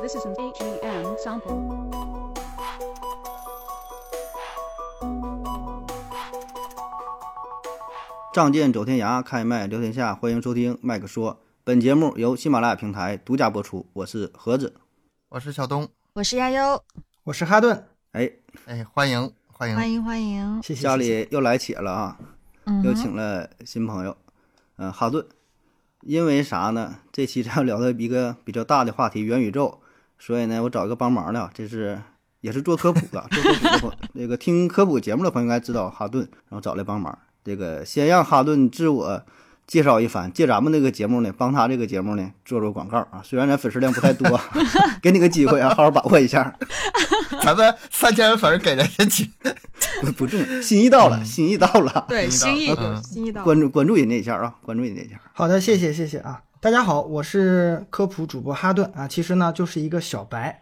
[0.00, 1.90] This is an AGM sample.
[8.32, 11.40] 仗剑走天涯，开麦聊天下，欢迎收听麦克说。
[11.64, 14.74] 本节目由喜马拉雅平台独家播出，我是盒子。
[15.30, 16.80] 我是小东，我是亚优，
[17.24, 18.30] 我是哈顿，哎，
[18.66, 20.62] 哎，欢迎欢迎，欢迎欢迎。
[20.62, 20.82] 谢谢。
[20.82, 22.16] 家里又来且了啊，
[22.66, 24.16] 嗯，又请了新朋友，
[24.76, 25.26] 嗯、哈顿。
[26.08, 26.96] 因为啥呢？
[27.12, 29.78] 这期咱要聊的一个比较大的话题——元宇宙，
[30.18, 32.00] 所以呢，我找一个帮忙的啊，这是
[32.40, 37.18] 也是做科普的， 做科普的朋那个听科普节目的朋友应该知道哈顿，然后找来帮忙。
[37.44, 39.22] 这个先让哈顿自我
[39.66, 43.20] 介绍一番，借咱们这个节目呢，帮他这个节目呢做做广告啊。
[43.22, 44.40] 虽然咱粉丝量不太多，
[45.02, 46.56] 给你个机会啊，好好把握一下。
[47.42, 49.30] 咱们三千粉儿给人家几，
[50.02, 53.44] 不 不重要，心意到了，心意到了，对心意嗯心意到了。
[53.44, 55.20] 关注关注人家一下啊，关注人家一下。
[55.32, 56.42] 好的，谢谢谢谢啊！
[56.60, 60.60] 大家好，我是科普主播哈顿啊，其实呢就是一个小白，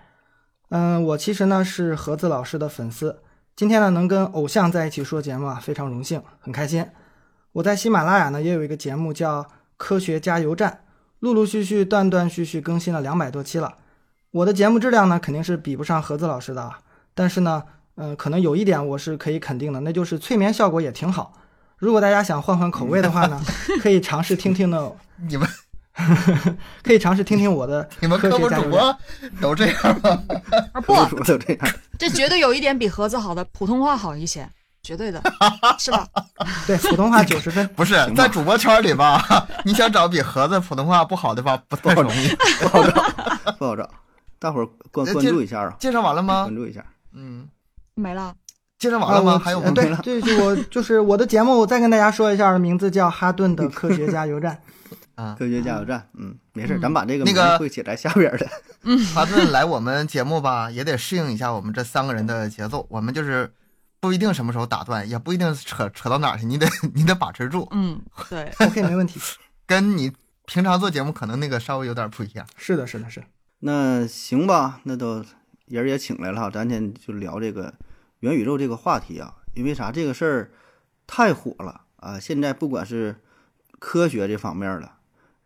[0.71, 3.21] 嗯，我其实呢是盒子老师的粉丝，
[3.55, 6.87] 今天呢能跟偶像在一起说节目啊，非常荣幸，很开心。
[7.53, 9.43] 我在喜马拉雅呢也有一个节目叫
[9.79, 10.71] 《科学加油站》，
[11.21, 13.77] 陆陆续续、断断续续更新了两百多期了。
[14.31, 16.79] 我的节目质量呢肯定是比不上盒子老师的啊，
[17.15, 17.63] 但是呢，
[17.97, 21.33] 嗯、可能有一点我是可以肯定的，那就是催眠效果也挺好。
[21.79, 23.41] 如果大家想换换口味的话呢，
[23.81, 24.91] 可以尝试听听呢，
[25.29, 25.49] 你们
[26.83, 28.71] 可以尝试听听我的你们科科普主学加油站。
[28.71, 28.99] 播
[29.41, 30.23] 都这样吗？
[30.73, 31.69] 啊不，说都这样，
[31.99, 34.47] 这绝对有一点比盒子好的，普通话好一些，
[34.83, 35.23] 绝对的，
[35.79, 36.07] 是吧？
[36.67, 37.67] 对，普通话九十分。
[37.75, 39.47] 不是在主播圈里吧？
[39.65, 42.29] 你想找比盒子普通话不好的吧，不太容易。
[42.61, 43.05] 不好找，
[43.59, 43.89] 不好找。
[44.39, 46.55] 大伙儿关呃关注一下啊，介绍完了吗关？
[46.55, 46.85] 注一下。
[47.13, 47.49] 嗯，
[47.95, 48.35] 没了。
[48.79, 49.39] 介绍完了吗？
[49.39, 49.67] 还有吗？
[49.69, 54.61] 呃对，这是我就是我的节目，我再跟大家说一下，名字叫哈顿的 科学加油站。
[55.17, 58.47] 啊，科学加油站，嗯，没事咱把这个那个会写在下边儿的。
[59.15, 62.87] 哈顿来我们节目吧，也得适应一下我们这三个人的节奏。
[62.91, 63.51] 我们就是
[63.99, 67.99] 不一定什么时候打断，也不一定扯扯到哪儿去，你得你得把持住，嗯，
[68.29, 69.19] 对，OK，没问题。
[69.67, 70.13] 跟你
[70.45, 72.47] 平常做节目可能那个稍微有点不一样。
[72.59, 73.27] 是的，是的，是的。
[73.61, 75.25] 那行吧，那都
[75.67, 77.75] 人儿也请来了哈，咱先就聊这个
[78.21, 79.91] 元宇宙这个话题啊，因为啥？
[79.91, 80.51] 这个事儿
[81.07, 82.21] 太火了啊！
[82.21, 83.17] 现在不管是
[83.79, 84.91] 科学这方面的、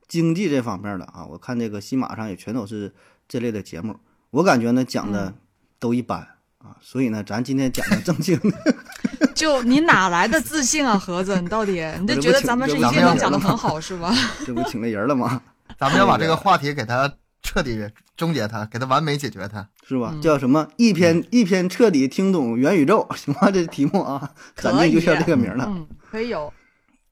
[0.08, 2.92] 经济这方面的啊，我看这个新马上也全都是
[3.28, 3.96] 这类的节目，
[4.30, 5.34] 我感觉呢讲的
[5.78, 6.26] 都一般。
[6.58, 8.76] 啊，所以呢，咱今天讲的正经的，
[9.34, 11.40] 就你哪来的自信啊，盒子？
[11.40, 14.12] 你到底你就觉得咱们是一定能讲的很好是吧？
[14.44, 15.40] 这不请来人了吗？
[15.78, 17.10] 咱们要把这个话题给它
[17.42, 19.68] 彻底终结它，给它完美解决它。
[19.86, 20.10] 是吧？
[20.14, 20.68] 嗯叫什么？
[20.76, 23.50] 一篇一篇彻底听懂元宇宙，行吗？
[23.50, 25.64] 这题目啊，咱这就叫这个名了。
[25.68, 26.52] 嗯，可以有。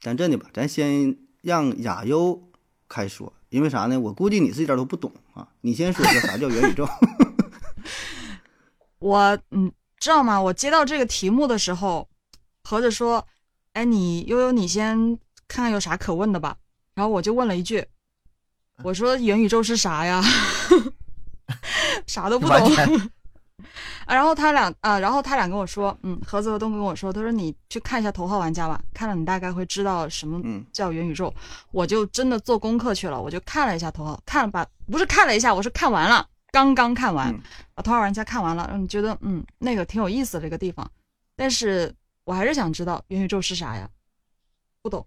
[0.01, 2.41] 咱这的吧，咱先让亚优
[2.89, 3.99] 开说，因为啥呢？
[3.99, 5.49] 我估计你是一点都不懂啊。
[5.63, 6.89] 你先说说啥叫元宇宙？
[9.01, 10.41] 我嗯，知道吗？
[10.41, 12.09] 我接到这个题目的时候，
[12.63, 13.27] 盒子说
[13.75, 15.19] ：“哎，你悠悠，你先
[15.49, 16.57] 看看有啥可问的吧。”
[16.95, 17.85] 然后我就问了一句
[18.85, 20.23] ：“我说元宇宙是啥呀？”
[22.07, 22.57] 啥都不懂。
[24.07, 31.33] 啊，然后他俩啊，然后他俩跟我说，嗯，盒子和东跟我说，他说你去看一下《头号玩家》吧，看了你大概会知道什么嗯叫元宇宙。
[31.73, 37.41] 我就真的做功课去了，我就看了一下《头号》，看了把，不是看了一下，我是看完了，刚刚看完，嗯
[37.75, 40.89] 把《头号玩家》看完了，嗯，觉得嗯那个挺有意思的一个地方，
[41.37, 41.95] 但是
[42.25, 43.89] 我还是想知道元宇宙是啥呀？
[44.81, 45.05] 不懂，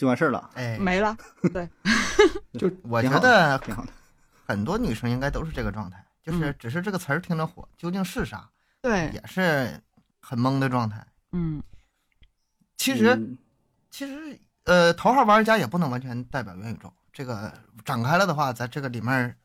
[0.00, 1.14] 就完事儿了，哎，没了。
[1.52, 1.68] 对，
[2.58, 3.92] 就我觉得挺好的。
[4.46, 8.48] 很多女生应该都是这个状态，就是嗯只是这个词儿听着火，究竟是啥，
[8.80, 9.78] 对，也是
[10.22, 11.06] 很懵的状态。
[11.32, 11.62] 嗯
[12.78, 13.36] 其实，嗯
[13.90, 16.90] 其实，呃，头号玩家也不能完全代表元宇宙。
[17.12, 17.52] 这个
[17.84, 19.36] 展开了的话，咱这个里面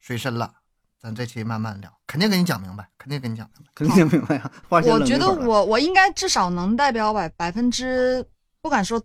[0.00, 0.52] 水深了，
[1.00, 3.70] 咱这期慢慢聊，肯定给你讲明白，肯定给你讲明白。
[3.74, 4.52] 肯定明白呀。
[4.68, 8.22] 花钱我觉得我我应该至少能代表百百分之
[8.60, 9.02] 不敢说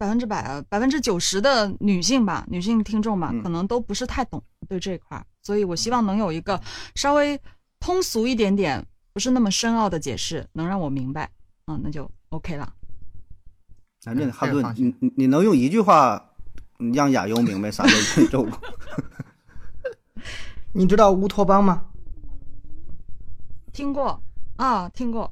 [0.00, 6.58] 百分之百啊，百分之九十的女性吧，女性听众吧，嗯可能都不是太懂对这一块儿，所以我希望能有一个
[6.94, 7.38] 稍微
[7.78, 8.82] 通俗一点点，
[9.12, 11.30] 不是那么深奥的解释，能让我明白，
[11.66, 12.72] 嗯，那就 OK 了。
[14.00, 16.30] 咱这嗯哈顿这个放，心你你你能用一句话
[16.94, 18.58] 让亚优明白啥叫元宇宙吗？
[20.72, 21.84] 你知道乌托邦吗？
[23.70, 24.22] 听过
[24.56, 25.30] 啊，听过，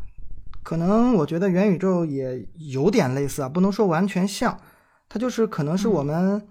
[0.69, 4.61] 可能我觉得元宇宙也有点类似啊，不能说完全像，
[5.09, 6.47] 它就是可能是我们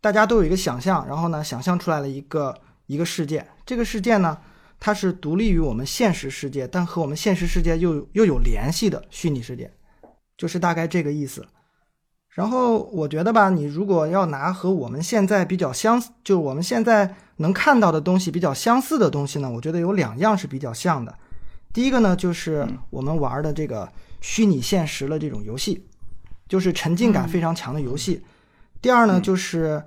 [0.00, 4.38] 大家都有一个想象，然后呢，想象出来了一个一个世界，这个世界呢，
[4.78, 9.68] 它是独立于我们现实世界，但和我们现实世界又又有联系的虚拟世界，
[10.38, 11.44] 就是大概这个意思。
[12.28, 21.12] 然后我觉得吧，你如果要拿和我们现在比较相似，就是我们现在能看到的东西比较相似的东西呢，我觉得有两样是比较像的。
[21.76, 23.86] 第一个呢，就是我们玩的这个
[24.22, 25.84] 虚拟现实的这种游戏，
[26.48, 28.24] 就是沉浸感非常强的游戏。
[28.80, 29.82] 第二呢，就是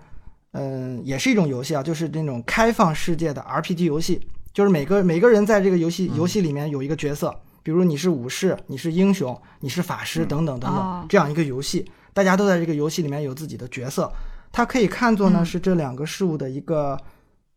[0.52, 4.22] 嗯，也是一种游戏啊，就是那种开放世界的 RPG 游戏，
[4.54, 11.00] 就是每个每个人在这个游戏游戏里面有一个角色，比如你是武士，你是英雄，你是法师等等等哦。
[11.00, 14.12] 等，这样一个游戏，大家都在这个游戏里面有自己的角色，
[14.52, 15.46] 它可以看作呢嗯。
[15.46, 16.96] 是这两个事物的一个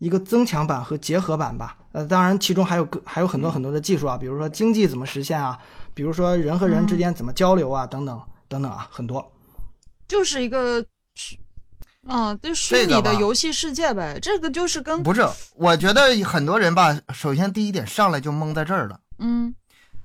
[0.02, 1.76] 一个增强版和结合版吧。
[1.92, 5.56] 呃，当然其中还有个还有很多很多的技术啊，比如说经济怎么实现啊，
[5.94, 9.32] 比如说人和人之间怎么交流啊，等等等等啊，很多。
[10.08, 10.84] 就是一个
[11.14, 11.38] 虚，
[12.08, 14.18] 啊，就虚拟的游戏世界呗。
[14.20, 19.54] 这个就是跟不是，我觉得很多人吧，首先第一点上来就懵在这儿了，嗯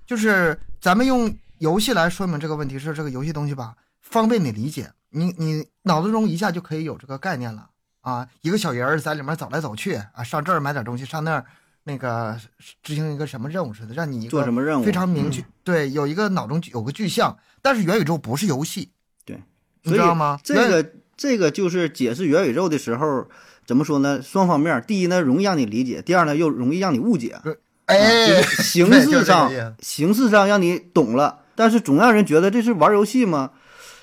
[0.06, 7.70] 就是咱们用游戏来说明这个问题是这个游戏东西吧，方便你理解，你你脑子中一下就可以有这个概念了
[8.08, 11.46] 啊，一个小人儿在里面走来走去啊，上这儿买点东西，上那儿
[11.84, 12.40] 那个
[12.82, 18.92] 执行一个什么任务似的，让你做什么任务非常明确，对，有一个脑中有个具象，但是元宇宙不是游戏，
[19.26, 19.38] 对，
[19.84, 20.40] 你知道吗？
[20.42, 23.28] 这个这个就是解释元宇宙的时候，
[23.66, 24.22] 怎么说呢？
[24.22, 27.38] 双方面，第一呢，容易让你理解；第二呢，又容易让你误解。
[27.88, 29.52] 哎，就是形式上
[29.82, 33.52] 形式上让你懂了，但是总让人觉得这是玩游戏吗？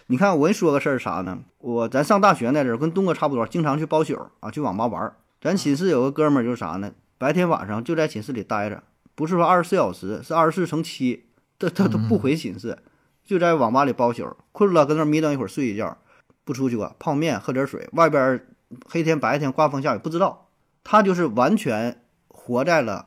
[0.06, 1.39] 你看，我跟你说个事儿啥呢？
[1.59, 5.17] 我咱上大学那阵儿跟东哥差不多，经常去包宿啊，去网吧玩儿。
[5.41, 6.93] 咱寝室有个哥们儿就是啥呢？
[7.17, 8.83] 白天晚上就在寝室里待着，
[9.15, 11.25] 不是说二十四小时，是二十四乘七，
[11.59, 12.77] 他他他不回寝室，
[13.25, 15.97] 就在网吧里包宿，困了跟那儿眯瞪一会儿睡一觉，
[16.45, 18.47] 不出去过，泡面喝点水，外边
[18.87, 20.49] 黑天白天刮风下雨不知道，
[20.83, 23.06] 他就是完全活在了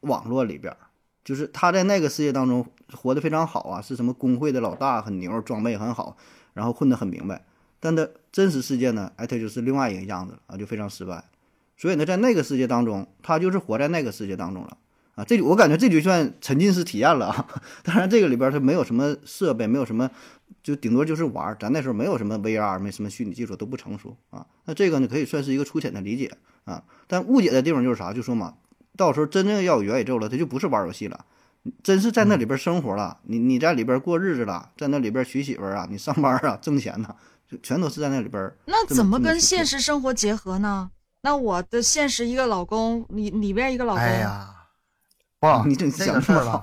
[0.00, 0.74] 网络里边。
[1.24, 2.64] 就是他在那个世界当中
[2.94, 6.16] 活得非常好啊，是什么工会的老大，很牛，装备很好，
[6.58, 7.44] 然后混得很明白。
[7.78, 11.22] 但他真实世界呢，哎，他就是另外一个样子了啊，就非常失败。
[11.76, 14.76] 所以呢，在那个世界当中，他就是活在那个世界当中了
[15.14, 15.24] 啊。
[15.24, 17.46] 这我感觉这就算沉浸式体验了啊。
[17.84, 20.10] 当然，这个里边它没有什么设备，没有什么，
[20.60, 21.56] 就顶多就是玩。
[21.60, 24.44] 咱那时候没有什么 VR，没什么虚拟技术，都不成熟啊。
[24.64, 26.82] 那这个呢，可以算是一个粗浅的理解啊。
[27.06, 28.12] 但误解的地方就是啥？
[28.12, 28.54] 就说嘛，
[28.96, 31.24] 到时候真正要有元宇宙了，它就不是玩游戏了。
[31.82, 37.14] 真是在那里边生活了，你你在里边过日子了，在那里边娶媳妇儿啊，你上班啊，挣钱呐、
[37.50, 38.52] 就全都是在那里边。
[38.66, 40.90] 那怎么跟现实生活结合呢？
[41.22, 44.48] 那我的现实一个老公，里里边一个老公，哎呀，
[45.40, 46.60] 哇，你这这想个事儿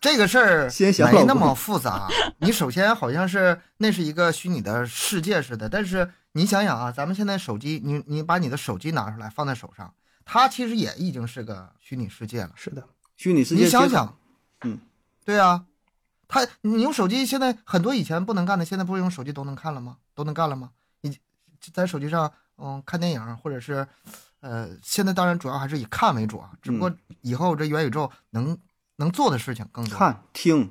[0.00, 0.70] 这个事儿
[1.12, 2.08] 没那么复杂。
[2.38, 9.92] 你首先好像是那是一个虚拟的世界似的，但是你想想啊，咱们现在手机，你你把你的手机拿出来放在手上，
[10.24, 12.50] 它其实也已经是个虚拟世界了。
[12.54, 12.84] 是的，
[13.18, 13.64] 虚拟世界。
[13.64, 14.16] 你想想，
[14.62, 14.78] 嗯，
[15.26, 15.66] 对啊，
[16.26, 19.98] 他你用手机现在很多以前不能干的，现在不是用手机都能看了吗？
[20.14, 20.70] 都能干了吗？
[21.02, 21.18] 你
[21.72, 23.86] 在手机上嗯看电影，或者是
[24.40, 28.56] 呃，现在当然主要还是以看为主啊，只不过以后这元宇宙能
[28.96, 29.98] 能做的事情更多。
[29.98, 30.70] 看听，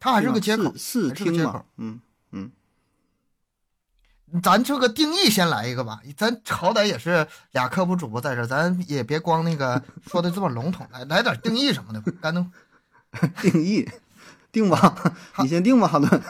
[0.00, 1.64] 它还是个接口，是是个接口听嘛。
[1.76, 2.00] 嗯
[2.32, 2.50] 嗯，
[4.42, 12.12] 咱这个定义先来一个吧，咱好歹也是俩科普主播在这儿，咱也别光那个 说的这么笼统，来来点定义什么的吧。
[12.20, 12.50] 干能
[13.40, 13.88] 定义
[14.52, 14.94] 定吧，
[15.38, 16.22] 你先定吧，哈顿。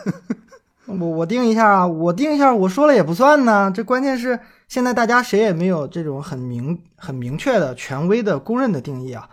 [0.86, 3.70] 我我定一下啊，我定一下，我说了也不算呢。
[3.74, 9.28] 这关键是现在大家谁也没有这种很明很明确的权威的公认的定义啊。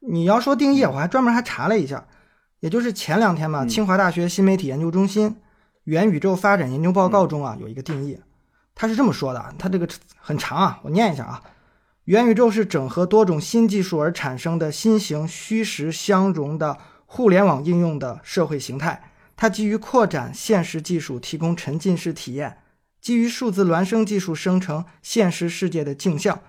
[0.00, 2.06] 你要说定义，我还专门还查了一下，
[2.60, 5.36] 也就是前两天嘛，嗯清华大学新媒体研究中心
[5.84, 8.18] 元宇宙发展研究报告中啊有一个定义，
[8.74, 11.42] 它是这么说的啊，它这个很长啊，我念一下啊。
[12.04, 16.76] 元宇宙是整合多种新技术而产生的新型虚实相融的
[17.06, 19.10] 互联网应用的社会形态。
[19.36, 22.58] 它基于扩展现实技术提供沉浸式体验，
[23.00, 26.40] 基于数字孪生技术生成现实世界的镜像，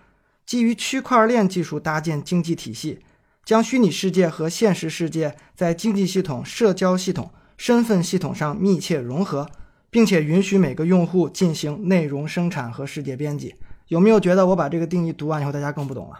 [0.45, 2.99] 基于区块链技术搭建经济体系，
[3.43, 9.49] 将虚拟世界和现实世界在经济系统、社交系统、身份系统上密切融合，
[9.89, 13.55] 并且允许每个用户进行内容生产和世界编辑。
[13.87, 16.19] 有没有觉得我把这个定义读完以后，大家更不懂了？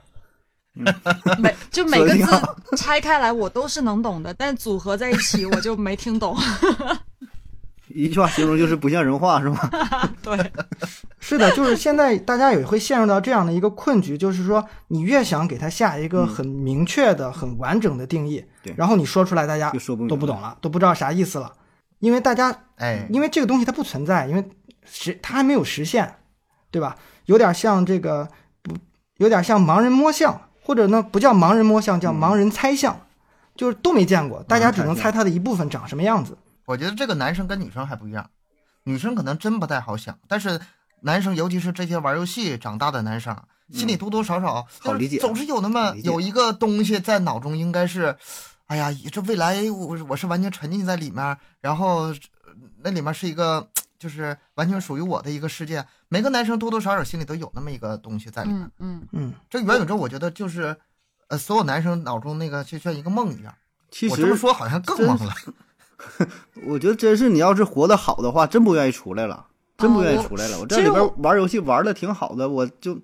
[1.39, 2.25] 每 就每个字
[2.77, 6.36] 拆开来我都是能懂的，但组合在一起我就没听懂。
[7.96, 9.58] 一句话形容就是不像人话，是吗？
[10.22, 10.52] 对，
[11.20, 19.72] 是的，就是现在大家也会陷入到这样的一个困局，就是说你越想给它下一个很明确的、很完整的定义，对然后你说出来，大家
[20.10, 21.54] 都不懂了，都不知道啥意思了，
[22.00, 24.44] 因为大家哎，因为这个东西它不存在，因为
[24.84, 26.16] 实它还没有实现，
[26.70, 26.98] 对吧？
[27.28, 28.28] 有点像这个
[28.62, 28.75] 不，
[29.18, 33.00] 有点像盲人摸象，或者呢不叫盲人摸象，叫盲人猜象，
[33.56, 36.38] 就是都没见过，大家只能猜它的一部分长什么样子。
[36.66, 38.30] 我觉得这个男生跟女生还不一样，
[38.84, 40.60] 女生可能真不太好想，但是
[41.02, 43.36] 男生，尤其是这些玩游戏长大的男生，
[43.72, 48.16] 心里多多少少、嗯好理解总是有那么有一个东西在脑中，应该是，
[48.66, 52.16] 哎呀，这未来我我是完全沉浸在里面，然后呃
[52.84, 53.68] 那里面是一个
[54.00, 55.86] 就是完全属于我的一个世界。
[56.08, 58.62] 每个男生多多少少心里都有那么一个东西在里面。
[58.80, 60.76] 嗯嗯，嗯，这元宇宙，我觉得就是，
[61.28, 63.54] 呃，所有男生脑中那个就像一个梦一样。
[63.92, 65.34] 其我这么实说好像更真懵了。
[66.68, 69.48] 我觉得真是你要是活得好的话，真不愿意出来了，
[69.78, 70.60] 真不愿意出来了。
[70.60, 72.98] 我这里边玩游戏玩的挺好的，我就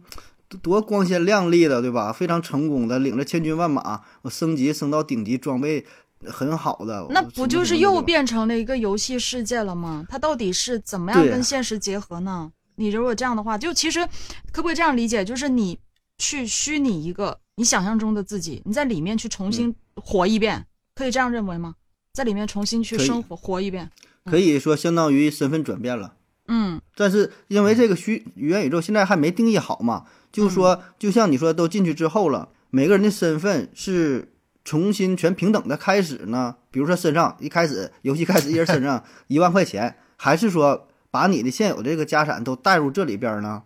[0.61, 2.11] 多光鲜亮丽的，对吧？
[2.11, 5.85] 非常成功的，领着千军万马，我升级升到顶级，装备
[6.25, 7.07] 很好的。
[7.09, 10.05] 那不就是又变成了一个游戏世界了吗？
[10.09, 12.51] 它到底是怎么样跟现实结合呢？
[12.75, 14.05] 你如果这样的话，就其实
[14.51, 15.23] 可不可以这样理解？
[15.23, 15.79] 就是你
[16.17, 21.75] 去虚拟一个你想象中的自己，你在里面去重新活一遍，可以这样认为吗？
[22.13, 23.89] 在里面重新去生活活一遍，
[24.25, 26.15] 可以说相当于身份转变了。
[26.47, 34.33] 嗯但是因为这个虚元宇宙现在还没定义好嘛，就是说，就像你说，都进去之后了，每个人的身份是
[34.65, 36.57] 重新全平等的开始呢？
[36.69, 43.63] 比如说身上一开始游戏开始一人身上 一万块钱，还是说把你的现有这个家产都带入这里边呢？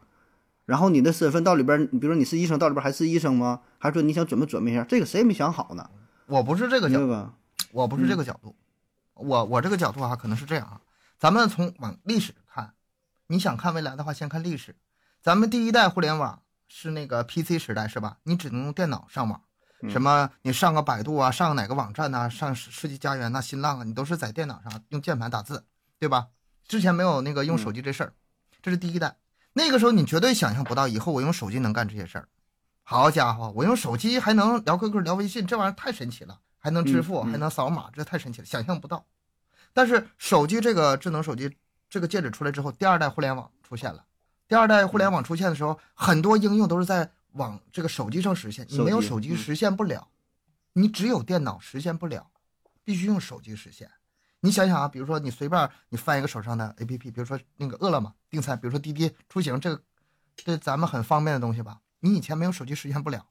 [0.68, 3.62] 然后你的身份到里边，比如说你是医生，到里边还是医生吗？
[3.80, 4.84] 还是说你想转不转变一下？
[4.84, 5.90] 这个谁也没想好呢，
[6.28, 7.34] 我不是这个角度，明白吧？
[7.75, 8.55] 我不是这个角度，
[9.15, 10.79] 我我这个角度啊，可能是这样啊。
[11.20, 12.74] 咱们从往历史看，
[13.27, 14.74] 你想看未来的话，先看历史。
[15.22, 18.17] 咱们第一代互联网是那个 PC 时代，是吧？
[18.24, 19.41] 你只能用电脑上网，
[19.82, 25.65] 嗯什么你上个百度啊，上个哪个网站呐、上世世纪佳缘呐、新浪啊，你都是在电脑上用键盘打字，
[26.00, 26.27] 对吧？
[26.65, 28.13] 之前没有那个用手机这事儿，
[28.62, 29.17] 这是第一代。
[29.51, 32.29] 那个时候你绝对想象不到，以后我用手机能干这些事儿。
[32.84, 39.05] 好家伙，我用手机还能聊 QQ、聊微信，这玩意儿太神奇了，还能支付，还能扫码，这太神奇了，想象不到。
[39.72, 41.55] 但是手机这个智能手机
[41.88, 44.03] 这个戒指出来之后，第二代互联网出现了。
[44.48, 50.07] 第二代互联网出现的时候，很多应用都是在往这个手机上实现，你没有手手机实现不了，
[50.74, 52.31] 你只有电脑实现不了，
[52.84, 53.91] 必须用手机实现。
[54.39, 59.84] 你想想啊，比如说你随便你翻一个手上的 APP，比如说那个饿了么订餐，比如说滴滴出行，这个
[60.43, 61.81] 对咱们很方便的东西吧？
[62.00, 63.27] 你以前没有手机实现不了。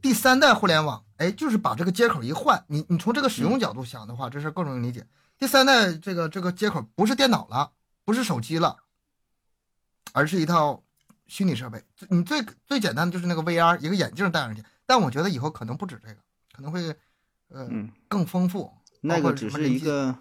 [0.00, 5.06] 第三代互联网，哎，就是把这个接口一换，你你从这个使用角度想的话，这事儿更容易理解。
[5.38, 7.70] 第三代这个这个接口不是电脑了，
[8.04, 8.76] 不是手机了，
[10.12, 10.82] 而是一套
[11.26, 11.82] 虚拟设备。
[12.08, 14.64] 你最最简单的就是那个 VR，一个眼镜戴上去。
[14.86, 16.16] 但我觉得以后可能不止这个，
[16.52, 16.80] 可能会
[17.48, 18.72] 呃嗯，更丰富。
[19.00, 20.14] 那个只是一个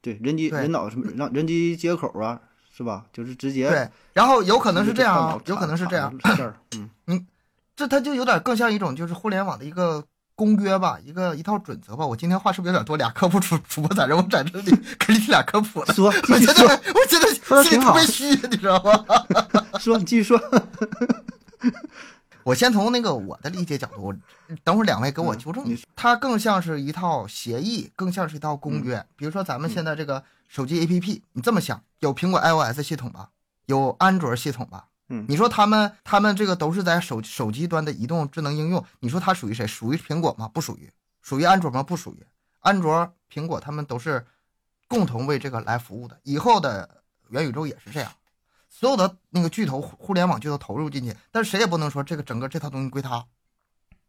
[0.00, 2.40] 对人机对人脑什么让人机接口啊，
[2.72, 3.06] 是吧？
[3.12, 6.12] 就是直接对，然后有可能是这样有可能是这样，
[7.06, 7.26] 嗯，
[7.74, 10.04] 这它就有点更像一种就是互联网的一个
[10.36, 12.04] 公约吧，一个一套准则吧。
[12.06, 12.96] 我今天话是不是有点多？
[12.96, 15.94] 俩科普主主播在这，我在这里 给你俩科普了。
[15.94, 19.04] 说我现在我现在心里说得挺好特别虚，你知道吗？
[19.78, 20.40] 说，你继续说，
[22.42, 24.14] 我先从那个我的理解角度，我
[24.64, 25.84] 等会儿两位给我嗯纠正一你下。
[25.94, 29.04] 它更像是一套协议，更像是一套公约。
[29.16, 33.28] 比如说咱们现在这个手机 APP，你这么想，有苹果 iOS 系统吧，
[33.66, 34.86] 有安卓系统吧？
[35.08, 39.66] 嗯你说他们他们这个都是在手手机端的移动智能应用，你说它属于谁？
[39.66, 40.48] 属于苹果吗？
[40.48, 40.90] 不属于。
[41.20, 41.82] 属于安卓吗？
[41.82, 42.26] 不属于。
[42.60, 44.26] 安卓、苹果他们都是
[44.88, 46.18] 共同为这个来服务的。
[46.22, 48.12] 以后的元宇宙也是这样。
[48.70, 53.26] 所有的那个巨头互联网巨头投入进去，但是谁也不能说这个整个这套东西归他。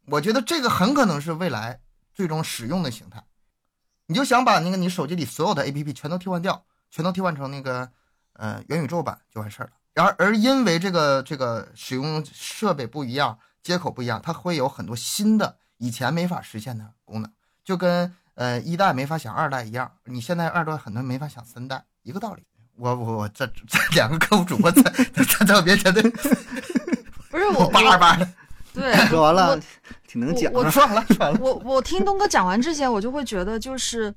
[0.07, 1.81] 我觉得这个很可能是未来
[2.13, 3.23] 最终使用的形态。
[4.07, 7.91] 你就想把那个你手机里所有的 APP 全都替换掉，全都替换成那个
[8.33, 9.71] 呃元宇宙版就完事儿了。
[9.95, 17.31] 然而而因为这个这个使用设备不一样，接口不一样，它会有很多新的以前没法实现的功能，
[17.63, 22.43] 就跟呃一代没法想二代一样，你现在二代很多人没法想三代，一个道理。
[22.77, 24.81] 我我我这这 两个客户主播在
[25.15, 26.01] 在在我面前的，
[27.31, 28.29] 不是我我叭叭的，
[28.73, 29.57] 对， 说完了，
[30.05, 30.69] 挺能讲我啊。
[30.69, 31.39] 爽了爽了。
[31.39, 34.13] 我我听东哥讲完之前，我就会觉得就是，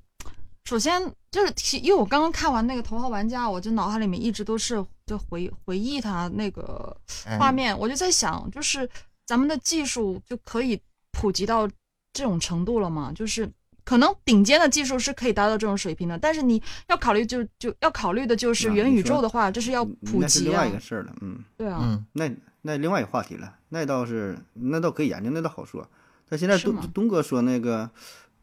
[0.64, 6.96] 首先就是其因为我刚刚看完那个《头号玩家》，我就脑海里面一直都是就回回忆他那个
[7.26, 8.88] 哎画面，我就在想，就是
[9.26, 11.66] 咱们的技术就可以普及到
[12.12, 13.10] 这种程度了吗？
[13.14, 13.50] 就是
[13.84, 25.88] 可能顶尖的技术是可以达到这种水平的，但是你要考虑就就要考虑的就是元宇宙的话，这是要普及啊那是另外一，个事儿了，嗯，对啊，嗯，那那另外一个话题了，那倒是那倒可以研究，那倒好说。
[26.28, 27.90] 但现在东东哥说那个，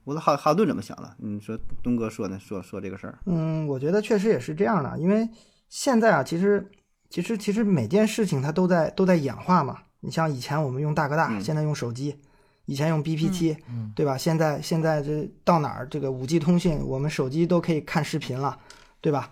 [0.04, 1.16] 我说哈哈顿怎么想了？
[1.20, 5.30] 你说东哥说呢，说说这个事儿，嗯，我觉得确实也是这样的，因为
[5.76, 6.66] 现在啊，其实
[7.10, 9.80] 其实其实每件事情它都在都在演化嘛。
[10.00, 12.18] 你像以前我们用大哥大，嗯现在用手机，
[12.66, 14.18] 以前用 BPT，、嗯对吧？
[14.18, 18.58] 现在现在这到哪儿这个五 G 通信，我们手机都可以看视频了，
[19.02, 19.30] 对吧？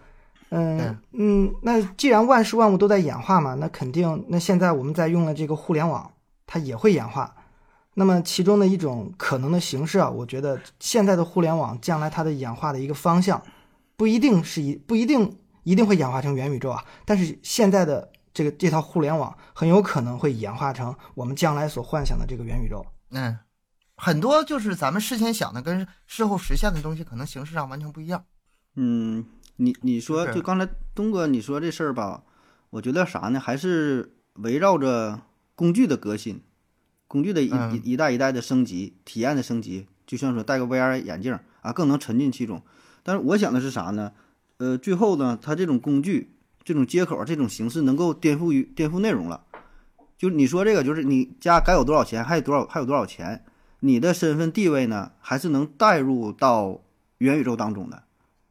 [0.49, 6.11] 嗯嗯，那既然万事万物都在演化嘛，那肯定，那现在我们在用的这个互联网，
[6.45, 7.33] 它也会演化。
[7.93, 13.41] 那么其中的一种可能的形式啊，我觉得现在的互联网将来它的演化的一个方向，
[13.95, 22.85] 不一定是一不一定一定会演化成元宇宙啊，但是现在的这个这套互联网很有可能会演化成我们将来所幻想的这个元宇宙。
[23.11, 23.37] 嗯，
[23.95, 28.25] 很多就是咱们事先想的跟事后实现的东西，可能形式上完全不一样。
[28.75, 29.25] 嗯，
[29.57, 32.23] 你你说就刚才东哥你说这事儿吧，
[32.71, 33.39] 我觉得啥呢？
[33.39, 35.21] 还是围绕着
[35.55, 36.41] 工具的革新，
[37.07, 39.87] 工具的一、嗯一一代一代的升级，体验的升级。
[40.07, 42.61] 就像说戴个 VR 眼镜啊，更能沉浸其中。
[43.03, 44.11] 但是我想的是啥呢？
[44.63, 49.43] 呃，最后呢，它这种工具、这种接口、这种形式能够颠覆于颠覆内容了。
[50.17, 53.43] 就你说这个，就是你家该有多少钱，还有多少还有多少钱，
[53.81, 56.79] 你的身份地位呢，还是能带入到
[57.17, 58.03] 元宇宙当中的。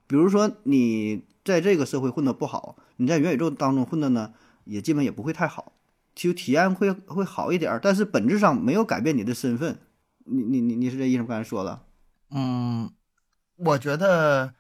[0.07, 5.73] 比如说你在这个社会混得不好，你在元宇宙当中混的呢，也基本也不会太好，
[6.15, 9.79] 其实体验会会好一点，但是本质上没有改变你的身份。
[10.27, 11.25] 你你你你是这意思？
[11.25, 11.85] 刚才说了，
[12.31, 12.91] 嗯，
[13.57, 14.53] 我觉得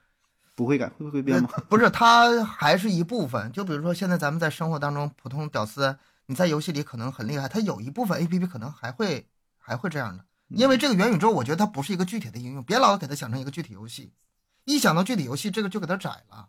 [0.63, 1.49] 不会改，会不会变吗？
[1.69, 3.51] 不是，它还是一部分。
[3.53, 9.27] 就比如说现在咱们在生活当中，普通屌丝，你在游戏里可能很厉害，它有一部分 A P P 可能还会
[9.59, 10.25] 还会这样的。
[10.49, 14.13] 因为这个元宇宙，我觉得它不是一个具体的应用，别老给它想成一个具体游戏。
[14.65, 16.49] 一想到具体游戏，这个就给它窄了，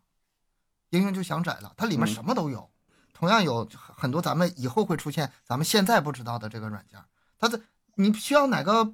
[0.91, 1.73] 应用就想窄了。
[1.75, 2.69] 它里面嗯什么都有，
[3.13, 6.99] 同样有很多咱们以后会出现，咱们现在不知道的这个软件。
[7.39, 7.59] 它的
[7.95, 8.93] 你需要哪个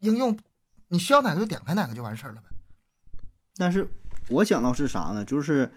[0.00, 0.36] 应用，
[0.88, 2.48] 你需要哪个就点开哪个就完事儿了呗。
[3.56, 3.88] 但是
[4.30, 5.24] 我想到是啥呢？
[5.24, 5.70] 就是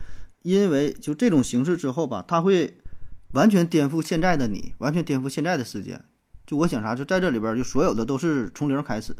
[0.43, 2.77] 因为就这种形式之后吧，它会
[3.33, 6.00] 完全颠覆现在的你，完全颠覆现在的世界。
[6.45, 9.15] 就我想啥，就在这里边儿，就所有的都是从零开始，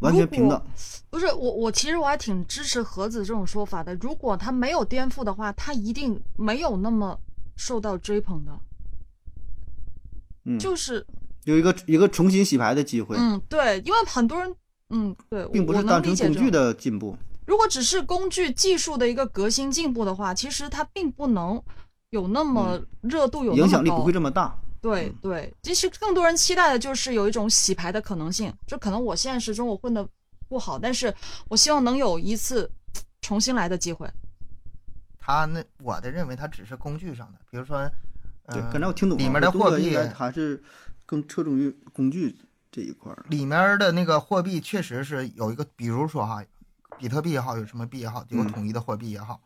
[0.00, 0.62] 完全平等。
[1.10, 3.94] 不是我，我其实我还挺支持盒子这种说法的。
[3.96, 7.18] 如果他没有颠覆的话，他一定没有那么
[7.56, 8.52] 受到追捧的。
[10.44, 11.04] 嗯，就是，
[11.44, 14.54] 有一个一个重新洗牌的机会，嗯，对，因为很多人，
[14.90, 16.48] 嗯，对，并不是单纯工具。
[16.48, 17.16] 的进步。
[17.46, 21.62] 如果只是工具技术的一个革新进步的话，其实它并不能
[22.10, 24.58] 有那么热度，有那么高影响力不会这么大。
[24.82, 30.06] 对对，其实更多人期待的就是有一种洗牌的可能性，就可能我现实中我混的
[30.48, 31.12] 不好，但是
[31.48, 32.70] 我希望能有一次
[33.20, 34.08] 重新来的机会。
[35.18, 37.90] 他那我的认为，他只是工具上的，比如说，
[38.48, 40.62] 对，呃刚才我听懂了，里面的货币还是
[41.04, 42.36] 更侧重于工具
[42.70, 43.24] 这一块儿。
[43.28, 46.44] 里面的那个货币确实是有一个，比如说哈，
[46.98, 49.40] 比特币也好，有什么币也好，有统一的货币也好，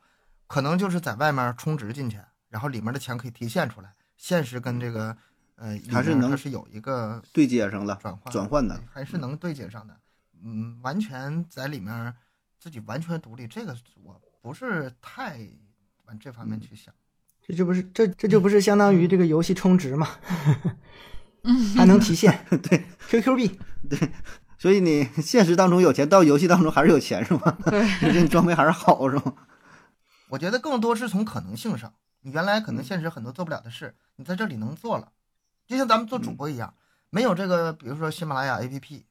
[0.47, 5.17] 可能就是在外面充值进去，然后里面的钱可以提现出来，现实跟这个
[5.57, 9.97] 呃里还是能它是有一个对接上了，转换转换的还是能对接上的。
[10.43, 12.15] 嗯，完全在里面
[12.59, 15.39] 自己完全独立，这个我不是太
[16.07, 16.95] 往这方面去想。
[17.43, 20.09] 这就不是这这就不是相当于这个游戏充值嘛？
[21.75, 23.59] 还能提现， 对 QQ 币，
[24.61, 27.57] 所以你 现实当中有钱，到游戏当中还是有钱是吗？
[27.65, 29.35] 对，就这装备还是好是吗？
[30.29, 35.13] 我觉得更多是从可能性上，你原来可嗯能现实很多做不了的事，你在这里能做了，
[35.67, 36.75] 就像咱们做主播一样，
[37.09, 39.05] 没有这个，比如说喜马拉雅 APP，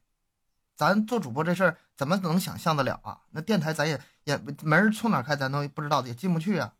[0.76, 3.18] 咱做主播这事儿怎么能想象得了啊？
[3.32, 6.74] 那电台咱也也门儿从哪儿开咱都不知道，也进不去啊。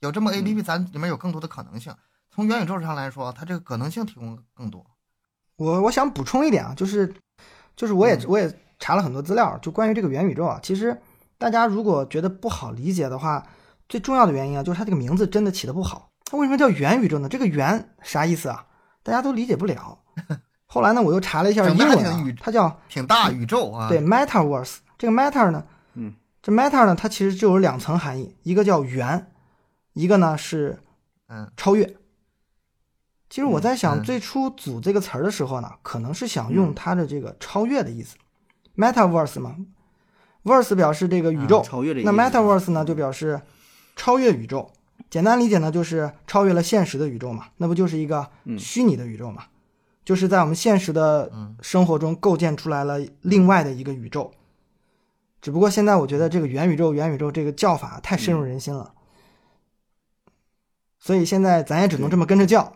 [0.00, 1.94] 有这么嗯 APP，咱里面有更多的可能性。
[2.30, 4.84] 从元宇宙上来说，它这个可能性提供更多。
[5.56, 7.12] 我我想补充一点啊，就是
[7.78, 11.00] 就是我也嗯我也查了很多资料，就关于这个元宇宙啊，其实
[11.38, 13.46] 大家如果觉得不好理解的话，
[13.88, 16.10] 最重要的原因啊，就是它这个名字真的起的不好。
[16.24, 17.28] 它为什么叫元宇宙呢？
[17.28, 18.66] 这个“元”啥意思啊？
[19.04, 19.98] 大家都理解不了。
[20.66, 24.78] 后来呢，我又查了一下整英文它叫挺大宇宙啊，对 Metaverse。
[24.98, 25.64] 这个 Meta 呢，
[25.94, 26.12] 嗯，
[26.42, 29.30] 这 Meta 呢，它其实就有两层含义，一个叫元，
[29.92, 30.80] 一个呢是
[31.28, 31.96] 嗯超越。
[33.30, 38.16] 其实我在想，嗯最初组这个词儿的时候呢，可能是想用嗯它的这个超越的意思
[38.76, 39.56] ，metaverse 嘛
[40.44, 43.40] ，verse 表示这个宇宙，啊超越的意那 metaverse 呢就表示
[43.96, 44.70] 超越宇宙。
[45.10, 49.44] 简单理解呢，就是超越了现实的宇宙嘛，那不就是一个嗯虚拟的宇宙嘛？
[50.04, 54.32] 就是在我们现实的嗯生活中构建出来了另外的一个宇宙。
[55.40, 58.92] 只不过现在我觉得这个元宇宙、元宇宙这个叫法太深入人心了，
[60.98, 62.74] 所以现在咱也只能这么跟着叫。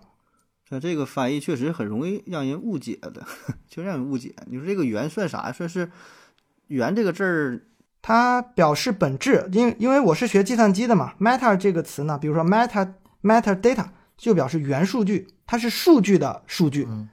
[0.73, 3.27] 像这个翻译确实很容易让人误解的，
[3.69, 4.35] 就让人误解。
[4.47, 5.53] 你说这个“元”算啥呀？
[5.53, 5.91] 算是
[6.69, 7.61] “元”这个字儿，
[8.01, 13.85] 它表示本质，因为因为我是学计算机的嘛，meta 这个词呢，比如说 meta meta data
[14.17, 17.07] 就表示元数据，它是数据的数据，嗯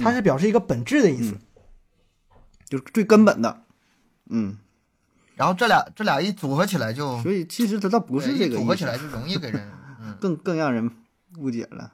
[0.00, 1.36] 它是表示一个本质的意思。
[2.68, 3.62] 就是最根本的。
[4.30, 4.58] 嗯，
[5.36, 9.70] 然后这俩这俩一组合起来就所以其实它倒不是这个意思组合起来就容易给人
[10.02, 10.90] 嗯更更让人
[11.38, 11.92] 误解了。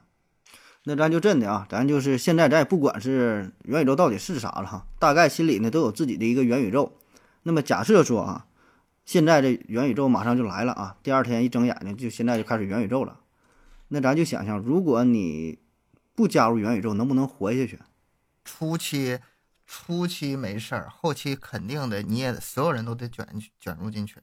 [0.85, 6.91] 那咱就真的啊，咱就是现在咱也不管是元宇宙到底是啥了哈，大概心里呢都有自己的一个元宇宙。
[7.43, 8.47] 那么假设说啊，
[9.05, 13.19] 现在这元宇宙马上就来了啊，第二天一睁眼睛就现在就开始元宇宙了。
[13.87, 15.59] 那咱就想想，如果你
[16.15, 17.79] 不加入元宇宙，能不能活下去？
[18.43, 19.19] 初期
[19.65, 23.25] 初期没事儿，后期肯定的，你也所有人都得卷
[23.59, 24.17] 卷入进去。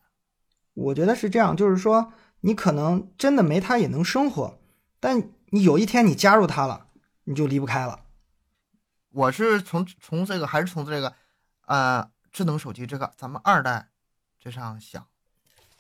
[0.75, 4.59] 我觉得是这样，就是说你可能真的没他也能生活，
[4.99, 6.87] 但你有一天你加入它了，
[7.25, 8.01] 你就离不开了。
[9.11, 11.13] 我是从从这个还是从这个
[11.67, 13.89] 呃智能手机这个咱们二代
[14.39, 15.07] 这上想。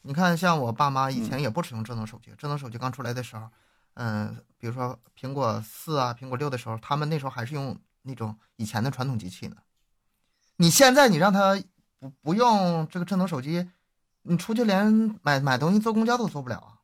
[0.02, 3.50] 你看，像我爸妈以前也不使用智能手机，智能手机刚出来的时候，
[3.94, 9.56] 嗯、比如说苹果四啊、苹果六的时候，他们那时候还是用那种以前的传统机器呢。
[10.56, 11.62] 你现在你让他
[11.98, 13.70] 不不用这个智能手机，
[14.22, 16.80] 你出去连买买东西坐公交都坐不了啊。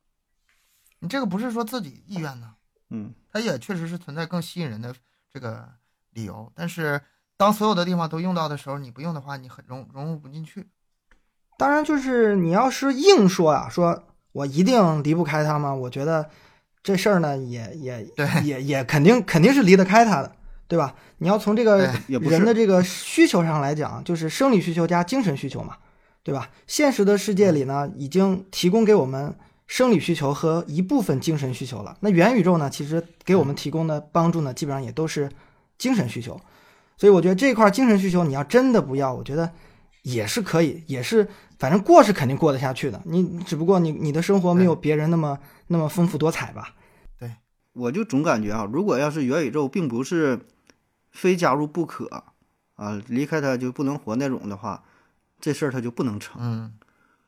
[0.99, 2.56] 你这个不是说自己意愿呢，
[2.91, 4.95] 嗯，它也确实是存在更吸引人的
[5.33, 5.69] 这个
[6.13, 6.51] 理由。
[6.55, 7.01] 但是
[7.37, 10.67] 当所有的地方都用到的时候，你不用的话，你很融融入不进去。
[11.59, 15.75] 当然，就是你要是硬说啊，说我一定离不开它吗？
[15.75, 16.29] 我觉得
[16.83, 20.37] 这事儿呢，也也 对也也肯定肯定是离得开它的，
[20.69, 20.95] 对吧？
[21.19, 25.79] 你要从这个人的这个需求上来讲，就是生理需求加精神需求嘛，
[26.23, 26.51] 对吧？
[26.67, 29.35] 现实的世界里呢，已经提供给我们
[29.67, 31.97] 生理需求和一部分精神需求了。
[32.01, 35.31] 那元宇宙呢，其实给我们提供的帮助呢，基本上也都是
[35.79, 36.41] 精神需求。
[36.97, 39.53] 所以我觉得这块精神需求，你要真的不要，我觉得
[40.03, 43.03] 也是可以，也是反正过是肯定过得下去的。
[43.05, 46.75] 你只不过你你的生活没有别人那么那么丰富多彩吧？
[47.19, 47.31] 对
[47.73, 50.41] 我就总感觉啊，如果要是元宇宙并不是
[51.11, 52.09] 非加入不可
[52.77, 54.85] 啊，离开它就不能活那种的话，
[55.41, 56.41] 这事儿它就不能成。
[56.41, 56.73] 嗯，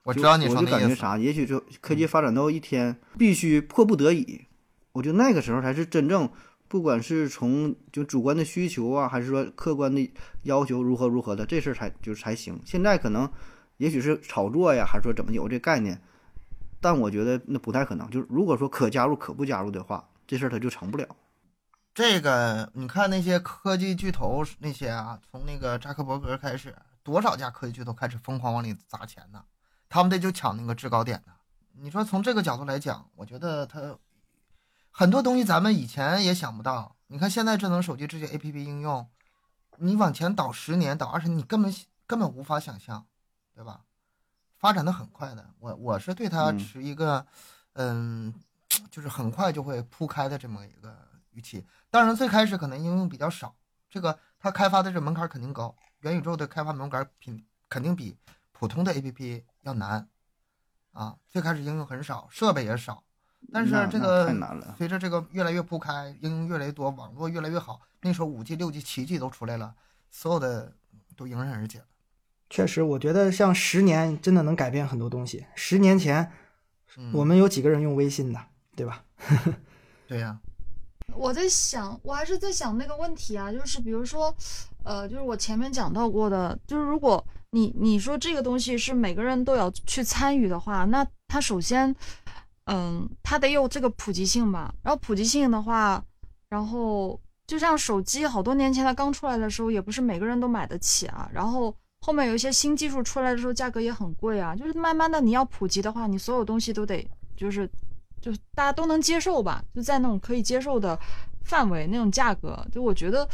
[0.08, 0.70] 我就知道你我说那意思。
[0.70, 4.46] 就感觉啥，也许就科技发展到一天必须迫不得已，
[4.92, 6.30] 我觉得那个时候才是真正，
[6.66, 10.10] 不管是从就主观的需求啊，还是说客观的
[10.44, 12.58] 要求如何如何的，这事儿才就是才行。
[12.64, 13.30] 现在可能
[13.76, 16.00] 也许是炒作呀，还是说怎么有这概念，
[16.80, 18.08] 但我觉得那不太可能。
[18.08, 21.06] 就是如果说可加入可不加入的话，这事儿它就成不了。
[21.92, 29.42] 这个你看那些科技巨头那些啊，从那个扎克伯格开始，多少家科技巨头开始疯狂往里砸钱呢？
[29.88, 31.32] 他们得就抢那个制高点呢。
[31.72, 33.96] 你说从这个角度来讲，我觉得它
[34.90, 36.96] 很多东西咱们以前也想不到。
[37.06, 39.08] 你看现在智能手机这些 APP 应用，
[39.78, 41.74] 你往前倒十年、倒二十年，你根本
[42.06, 43.06] 根本无法想象，
[43.54, 43.82] 对吧？
[44.58, 47.24] 发展的很快的，我我是对它嗯持一个，
[47.74, 48.34] 嗯，
[48.90, 50.92] 就是很快就会铺开的这么一个
[51.30, 51.64] 预期。
[51.90, 53.54] 当然，最开始可能应用比较少，
[53.88, 58.16] 这个它开发的这门槛肯定高，元宇宙的开发门槛品肯定比
[58.50, 60.08] 普通的 APP 要难
[60.92, 61.16] 啊。
[61.28, 63.02] 最开始应用很少，设备也少，
[63.52, 64.34] 但是这个
[64.76, 69.74] 随着这个越来越铺开，应用越来越多，网络越来越好，那时候五 G、六 G、七 G 都出来了，
[70.10, 70.74] 所有的
[71.16, 71.84] 都迎刃而解了。
[72.50, 75.46] 确实，我觉得像十年真的能改变很多东西。
[75.54, 76.32] 十年前
[76.96, 78.40] 嗯，我们有几个人用微信的，
[78.74, 79.04] 对吧？
[80.08, 80.40] 对呀、
[81.12, 84.34] 我在想，我还是在想那个问题啊，就是比如说，
[84.88, 91.94] 呃，就是我前面讲到过的，就是如果你你说这个东西是每个人都要去参与的话，那它首先，
[92.64, 94.74] 嗯，它得有这个普及性吧。
[94.82, 96.02] 然后普及性的话，
[96.48, 101.28] 然后就像手机，好多年前它刚出来的时候，也不是每个人都买得起啊。
[101.34, 104.56] 然后后面有一些新技术出来的时候，价格也很贵啊。
[104.56, 107.68] 就是慢慢的你要普及的话，你所有东西都得就是
[108.22, 110.98] 就是大家都能接受吧，就在那种可以接受的
[111.44, 113.28] 范围那种价格，就我觉得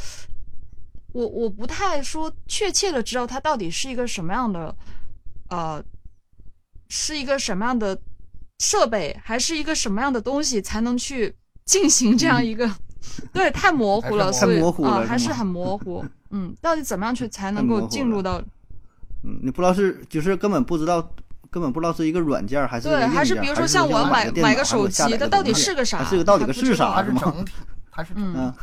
[1.15, 4.75] 我我不太说确切的知道它到底是一个什么样的，
[5.49, 5.83] 呃，
[6.89, 7.97] 是一个什么样的
[8.59, 11.33] 设备，还是一个什么样的东西才能去
[11.65, 12.69] 进行这样一个，
[13.33, 18.43] 对，太模糊了，所以太模糊了还是很模糊， 嗯，到底怎么样去才能够进入到
[19.23, 21.01] 嗯，你不知道是就是根本不知道，
[21.49, 25.99] 根本不知道是一个软件还是对，还是比如说像我要买买个手机，它到底是个啥？
[25.99, 27.21] 它是个到底个是啥是吗？
[27.23, 27.53] 整体，
[27.93, 28.55] 它是整体嗯嗯，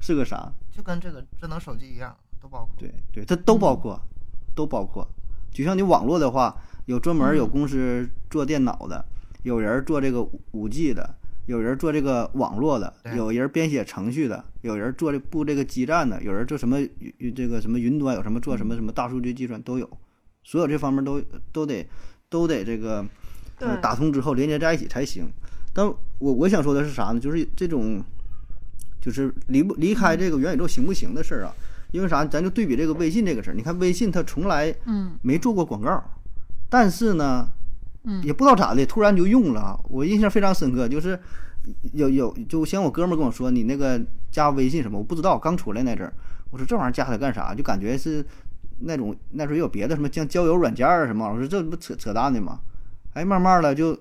[0.00, 0.50] 是个啥？
[0.78, 2.68] 就跟这个智能手机一样，都包括。
[2.78, 4.00] 对对，它都包括，
[4.54, 5.04] 都包括。
[5.50, 9.04] 就像你网络的话，有专门有嗯公司做电脑的，
[9.42, 19.98] 有人做这个五 G 的，有人做这个网络的，有人编写程序的，有人做这布这个基站的，有人做什么云这个什么云端，有什么做什么什么大数据计算都有，
[20.44, 21.84] 所有这方面都都得
[22.28, 23.04] 都得这个
[23.58, 25.28] 呃打通之后连接在一起才行。
[25.74, 25.84] 但
[26.20, 27.18] 我我想说的是啥呢？
[27.18, 28.00] 就是这种
[29.10, 31.54] 就是离不离开这个元宇宙行不行的事儿啊。
[31.90, 32.22] 因为啥？
[32.22, 36.04] 咱就对比这个微信这个事儿，你看微信它从来嗯没做过广告，
[36.68, 37.48] 但是呢，
[38.04, 39.80] 嗯也不知道咋的，突然就用了啊。
[39.88, 41.18] 我印象非常深刻，就是
[41.94, 43.98] 有有就像我哥们儿跟我说，你那个
[44.30, 46.12] 加微信什么，我不知道，刚出来那阵儿，
[46.50, 47.54] 我说这玩意儿加它干啥？
[47.54, 48.22] 就感觉是
[48.80, 52.60] 那种那时候也有别的什么像交友软件儿啊什么，我说这不扯扯淡的吗？
[53.14, 53.98] 哎，慢慢的就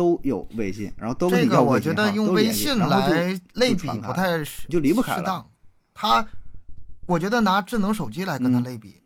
[0.00, 5.50] 都有微信，然后都跟这你要个我觉微信号得用微信然后就来类比不太适就离不开了适当。
[5.92, 6.26] 它，
[7.04, 9.02] 我觉得拿智能手机来跟它嗯类比，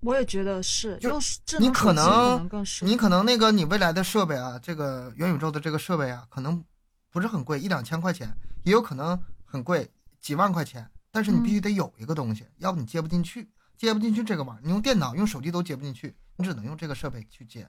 [0.00, 6.64] 我也觉得是，就用智你能手机可能能更适你可能那个你未来的设备啊，这个元宇宙的这个设备啊，可能
[7.10, 9.90] 不是很贵，一两千块钱，也有可能很贵，
[10.22, 10.88] 几万块钱。
[11.12, 17.68] 但是你必须得有一个东西，要不你接不进去，接不进去这个玩意儿，你用电脑、用手机都接不进去，你只能用这个设备去接。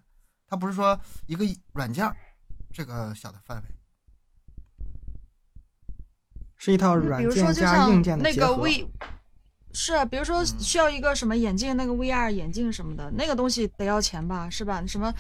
[0.56, 2.10] 它不是说一个软件
[2.72, 3.64] 这个小的范围。
[6.56, 8.56] 是一套比如说，软件就像加硬件的那个结合。
[8.56, 8.90] V，
[9.74, 14.82] 是啊，比如说嗯需要一个什么眼镜，那个 VR 眼镜什么的，那个东西得要钱吧，是吧？
[14.88, 15.14] 什么，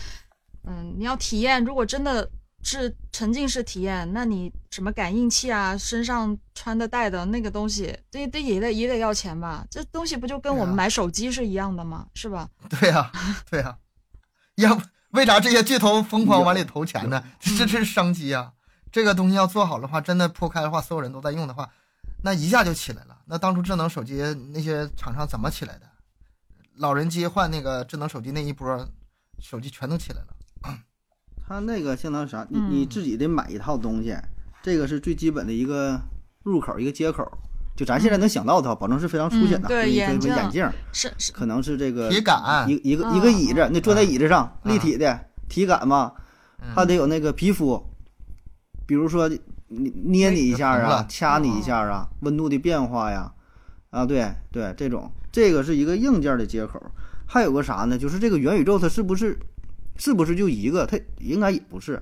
[0.64, 2.32] 嗯，你要体验，如果真的
[2.64, 9.68] 是沉浸式体验，那你什么感应器啊，身上穿的戴的那个东西，这这也得也得要钱吧？
[9.70, 12.08] 这东西不就跟我们买手机是一样的吗？
[12.16, 12.50] 是吧？
[12.70, 13.12] 对呀、
[13.52, 13.78] 对呀、
[14.56, 14.82] 要不
[15.16, 17.24] 为啥这些巨头疯狂往里投钱呢？
[17.40, 18.52] 这这是商机啊！
[18.92, 21.70] 这个东西要做好的话，真的铺开的话，所有人都在用的话，
[22.22, 23.18] 那一下就起来了。
[23.26, 24.22] 那当初智能手机
[24.54, 25.88] 那些厂商怎么起来的？
[26.76, 28.88] 老人机换那个智能手机那一波，
[29.40, 30.28] 手机全都起来了。
[31.48, 32.46] 它那个相当于啥？
[32.50, 34.18] 你你嗯自己得买一套东西，
[34.64, 36.02] 这个是最基本的一个
[36.44, 37.24] 入口，一个接口。
[37.76, 44.74] 就咱现在能想到的话，保证是非常粗浅的，嗯对就一个眼镜眼镜，是是，可能是这个体感一一个嗯一个椅子，那坐在椅子上，嗯。
[44.74, 46.14] 立体的体感嘛，
[46.62, 46.74] 嗯。
[46.74, 47.84] 还得有那个皮肤，
[48.86, 49.30] 比如说
[49.68, 53.32] 你捏你一下啊掐你一下啊，温度的变化呀，
[53.90, 56.82] 啊，对对，这种这个是一个硬件的接口，
[57.26, 57.98] 还有个啥呢？
[57.98, 59.38] 就是这个元宇宙它是不是
[59.98, 60.86] 是不是就一个？
[60.86, 62.02] 它应该也不是，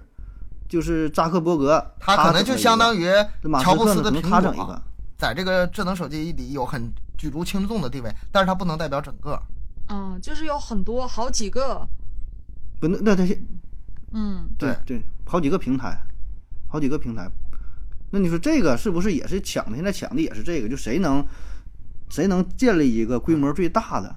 [0.69, 3.05] 就是扎克伯格他可能就相当于
[3.41, 4.81] 于马斯乔布克呢，可能斯的苹果他整一个，
[5.23, 9.41] 在这个智能手机里有很举足轻重的地位，但是它不能代表整个。
[9.87, 11.87] 嗯，就是有很多好几个，
[12.81, 13.41] 不那那它是
[14.11, 15.97] 嗯，对对，好几个平台，
[16.67, 17.25] 好几个平台。
[18.11, 19.77] 那你说这个是不是也是抢的？
[19.77, 21.25] 现在抢的也是这个，就谁能
[22.09, 24.13] 谁能建立一个规模最大的、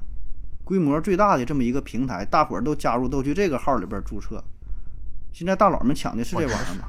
[0.65, 4.43] 规模最大的这么一个平台，大伙儿都加入，都去这个号里边注册。
[5.33, 6.89] 现在大佬们抢的是这玩意儿吗？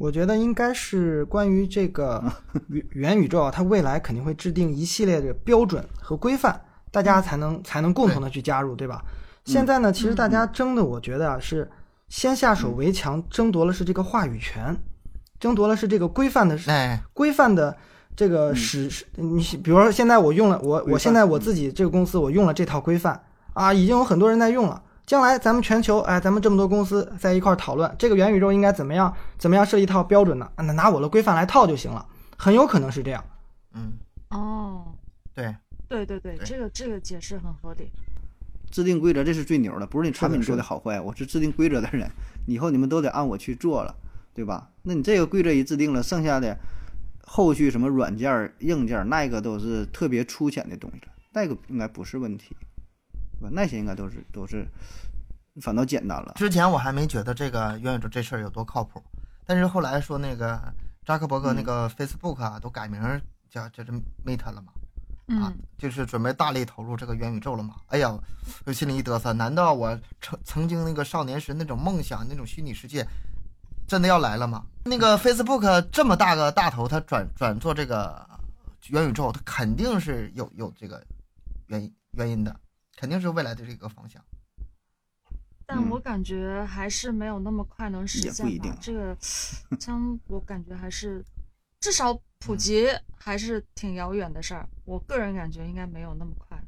[0.00, 2.24] 我觉得应该是关于这个
[2.68, 6.58] 元元宇宙啊，它未来肯定会制定一系列的标准和规范，
[6.90, 9.04] 大家才能才能共同的去加入，对吧？
[9.44, 11.70] 现在呢，其实大家争的，我觉得啊是
[12.08, 14.74] 先下手为强，争夺了是这个话语权，
[15.38, 17.76] 争夺了是这个规范的哎，规范的
[18.16, 24.82] 这个使，使你比如说现在我用了我我现在我自己这个公司我用了这套规范啊，已经有很多人在用了。
[25.10, 30.48] 将来咱们全球哎，咱们这么多公司在一块儿讨论这个元宇宙应该怎么样怎么样设一套标准呢？
[30.54, 32.06] 啊那拿我的规范来套就行了，
[32.38, 33.24] 很有可能是这样。
[33.74, 33.94] 嗯，
[34.28, 34.94] 哦，
[35.34, 35.52] 对，
[35.88, 37.90] 对对对，对这个这个解释很合理。
[38.70, 42.08] 制定规则这是最牛的，不是你产品做的好坏，我是制定规则的人，
[42.46, 43.92] 以后你们都得按我去做了，
[44.32, 44.70] 对吧？
[44.84, 46.56] 那你这个规则一制定了，剩下的
[47.26, 51.00] 后续什么软件、硬件，那个都是特别粗浅的东西，
[51.32, 52.54] 那个应该不是问题，
[53.40, 53.50] 对吧？
[53.52, 54.66] 那些应该都是都是
[55.62, 56.34] 反倒简单了。
[56.36, 59.02] 之前我还没觉得这个元宇宙这事儿有多靠谱，
[59.46, 60.60] 但是后来说那个
[61.04, 63.92] 扎克伯格那个 Facebook 啊，都改名儿叫叫这
[64.24, 64.72] Meta 了嘛，
[65.40, 67.76] 啊嗯，，就是准备大力投入这个元宇宙了嘛。
[67.88, 68.16] 哎呀，
[68.64, 73.06] 我心里一嘚瑟，难道我曾曾经那个少年时那种梦想、那种虚拟世界，
[73.88, 74.64] 真的要来了吗？
[74.84, 78.24] 那个 Facebook 这么大个大头，他转转做这个
[78.88, 81.02] 元宇宙，他肯定是有有这个
[81.66, 82.54] 原因原因的，
[83.00, 84.22] 肯定是未来的这个方向。
[84.22, 84.36] 嗯
[85.72, 88.36] 但我感觉还是没有那么快能实现吧。
[88.38, 89.16] 也不一定这个，
[89.78, 91.24] 将我感觉还是
[91.78, 94.68] 至少普及还是挺遥远的事儿。
[94.84, 96.60] 我个人感觉应该没有那么快。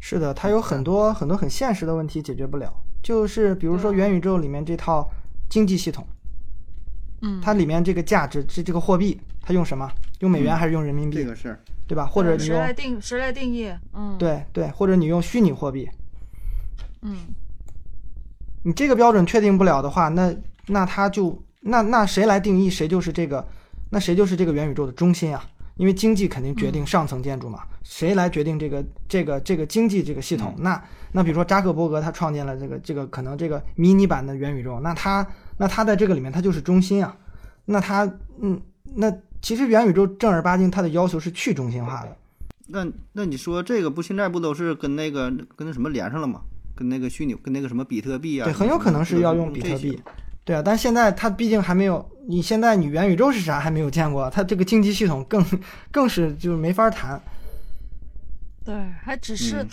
[0.00, 5.06] 是的，它有很多很多很现实的问题解决不了，就是比如说元宇宙里面这套
[5.50, 6.06] 经济系统，
[7.24, 9.90] 嗯，它里面这个价值这这个货币，它用什么？
[10.20, 11.16] 用美元还是用人民币？
[11.16, 12.06] 这个事儿，对吧？
[12.06, 13.70] 或者你谁来定谁来定义？
[13.94, 15.88] 嗯，，对对，或者你用虚拟货币，
[17.02, 17.16] 嗯，
[18.62, 20.34] 你这个标准确定不了的话，那
[20.68, 23.46] 那它就那那谁来定义谁就是这个，
[23.90, 25.44] 那谁就是这个元宇宙的中心啊？
[25.76, 30.54] 因为经济肯定决定上层建筑嘛，谁来决定这个这个这个经济这个系统？
[30.58, 37.16] 那那比如说扎克伯格他创建了这个这个可能这个迷你版的元宇宙，那他那它在这个里面它就是中心啊，
[37.64, 38.60] 那它嗯
[38.94, 42.16] 那其实元宇宙正儿八经它的要求是去中心化的，
[42.68, 46.40] 那那你说这个不现在不都是跟那个跟那什么连上了吗？
[46.74, 50.02] 跟那个虚拟跟那个什么比特币啊，对，很有可能是要用比特币。
[50.44, 55.44] 对啊，但现在它毕竟还没有，你现在你元宇宙是啥还没有见过，它这个经济系统更
[55.90, 57.20] 更是就是没法谈。
[58.64, 59.68] 对，还只是，嗯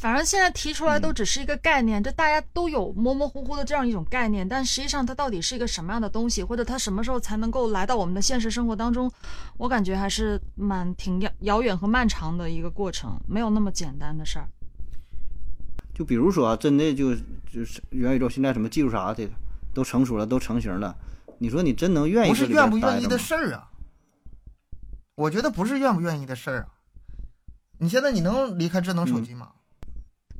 [0.00, 9.10] 反正现在提出来都只是一个概念，这大家都有模模糊糊的这样一种概念，但实际上它到底是一个什么样的东西，或者它什么时候才能够来到我们的现实生活当中，
[9.58, 14.48] 我感觉还是蛮挺遥遥远和漫长的一个过程，没有那么简单的事儿。
[15.94, 17.14] 就比如说啊，真的就
[17.50, 19.28] 就是元宇宙现在什么技术啥的
[19.74, 20.96] 都成熟了，都成型了，
[21.38, 23.68] 你说你真能愿意不是愿不愿意的事儿啊。
[25.14, 26.68] 我觉得不是愿不愿意的事儿啊。
[27.78, 29.50] 你现在你能离开智能手嗯机吗？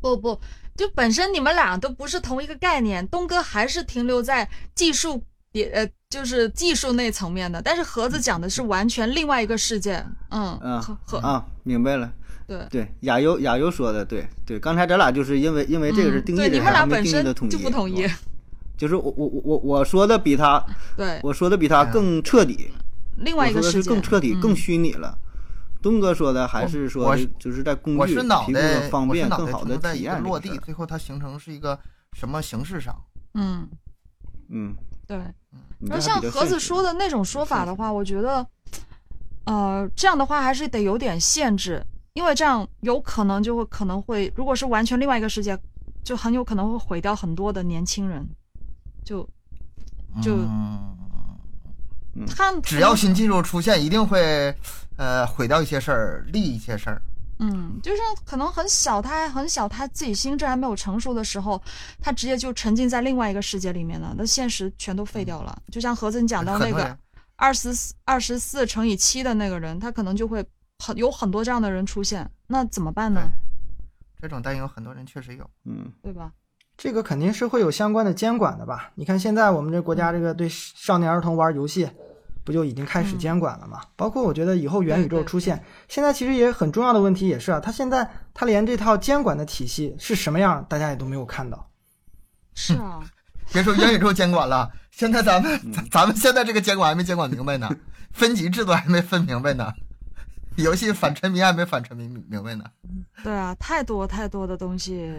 [0.03, 0.39] 不不，
[0.77, 12.13] 就本身你们俩都不是同一个概念，东哥还是停留在技术别呃，就是技术那层面的，但是盒子讲的是完全另外一个世界，嗯，嗯和和啊，明白了。
[12.47, 12.67] 对。
[12.69, 18.17] 对，亚优亚优说的对对，刚才咱俩就是因为因为这个是定义的嗯对，你，们俩本身就不统一是，
[18.77, 20.63] 就是我我我我我说的比他
[20.97, 22.69] 对，我说的比他更彻底，
[23.19, 25.17] 另外一个世界更彻底、嗯更虚拟了。
[25.83, 31.79] 东哥说的还是说就是在工具我是脑提供袋，方便、脑更好的袋在体一个落地，最后它形成是一个
[32.13, 32.95] 什么形式上？
[33.35, 33.69] 嗯，
[34.49, 34.75] 嗯，
[35.07, 35.19] 对。
[35.81, 38.47] 然后像盒子说的那种说法的话，我觉得，
[39.45, 45.59] 呃，这样的话还是得有点限制，因为这样有可能就会可能会，如果是完全另外一个世界，
[46.05, 48.25] 就很有可能会毁掉很多的年轻人。
[49.05, 49.29] 就
[50.23, 50.97] 就嗯
[52.27, 54.55] 他只要新技术出现，一定会
[54.97, 57.03] 呃毁掉一些事儿，利一些事儿。
[57.39, 61.61] 嗯，就是可能很小，他还很小，他自己心智还没有成熟的时候，
[62.01, 65.61] 他直接就沉浸在另外一个世界里面了，那现实全都废掉了。
[65.73, 66.97] 就像盒子你讲到那个
[67.35, 67.71] 二十
[68.05, 70.45] 二十四乘以七的那个人，他可能就会
[70.79, 73.23] 很有很多这样的人出现，那怎么办呢？
[74.21, 75.51] 这种担忧，很多人确实有。
[75.65, 76.31] 嗯对吧？
[76.77, 78.93] 这个肯定是会有相关的监管的吧？
[78.95, 81.91] 你看现在我们这国家这个对少年儿童玩游戏，
[82.45, 83.81] 不就已经开始监管了吗？
[83.97, 91.69] 包括我觉得以后元宇宙出现，现在其实也很重要的问题也是啊，它现在它连这套监管的体系是什么样，大家也都没有看到。
[92.55, 93.01] 是啊，
[93.53, 97.69] 别说元宇宙监管了， 现在咱们嗯咱咱们现在这个监管还没监管明白呢，
[98.13, 99.73] 分级制度还没分明白呢，
[100.57, 102.65] 游戏反沉迷还没反沉迷明白呢。
[103.23, 105.15] 对啊，太多太多的东西，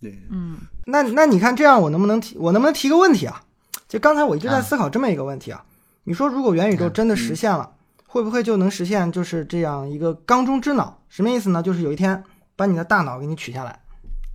[0.00, 3.42] 对，嗯那那你看这样，我能不能提我能不能提个问题啊？
[3.88, 5.62] 就刚才我一直在啊思考这么一个问题啊，
[6.06, 7.74] 你说如果元宇宙真的实现了，
[8.06, 11.02] 会不会就能实现就是这样一个缸中之脑？
[11.08, 11.60] 什么意思呢？
[11.60, 12.22] 就是有一天
[12.54, 13.80] 把你的大脑给你取下来，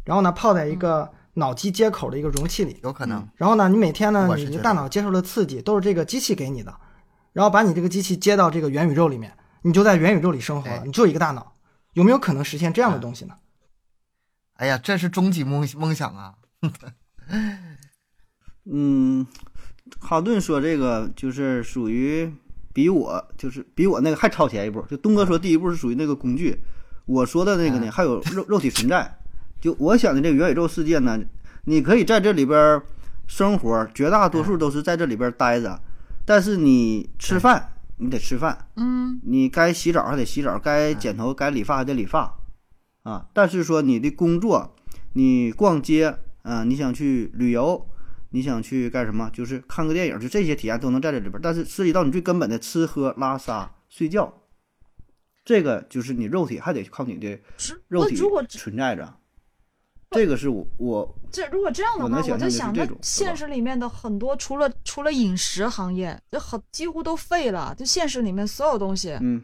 [0.04, 6.76] 然后呢泡在一个脑机接口的一个容器里，有可能，然后呢，你每天呢，你大脑接受的刺激都是这个机器给你的，
[7.32, 11.54] 然后把你这个机器接到这个元宇宙里面，你就在元宇宙里生活了，对你就一个大脑，
[11.94, 13.36] 有没有可能实现这样的嗯东西呢？
[14.56, 16.36] 哎呀，这是终极梦梦想啊！
[18.72, 19.26] 嗯，
[20.02, 22.30] 哈顿说这个就是属于
[22.74, 24.84] 比我就是比我那个还超前一步。
[24.90, 26.60] 就东哥说第一步是属于那个工具，
[27.06, 27.92] 我说的那个呢嗯。
[27.92, 29.18] 还有肉肉体存在。
[29.62, 31.20] 就我想的这个元宇宙世界呢，
[31.66, 32.84] 你可以在这里边儿
[33.28, 35.80] 生活，绝大多数都是在这里边儿待着，
[36.26, 39.22] 但是你吃饭你得吃饭，嗯。
[39.24, 42.36] 你该洗澡还得洗澡，该剪头该理发还得理发，
[43.04, 44.74] 啊，但是说你的工作，
[45.14, 47.86] 你逛街啊，你想去旅游，
[48.32, 51.40] 你想去干什么，就是看个电影，就这些体验都能在这里边。
[51.42, 54.34] 但是涉及到你最根本的吃喝拉撒睡觉，
[55.46, 59.18] 这个就是你肉体还得靠你的是肉体如果存在着。
[60.14, 67.74] 这个是我我这如果这样的话，我就想象的是在想，那这种是吧现实里面的很多，除了除了饮食行业，就很几乎都废了。
[67.78, 69.42] 就现实里面所有东西，嗯，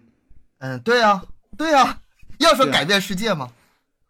[0.57, 1.23] 嗯，对呀、
[1.57, 2.01] 对呀、
[2.39, 3.49] 要说改变世界嘛，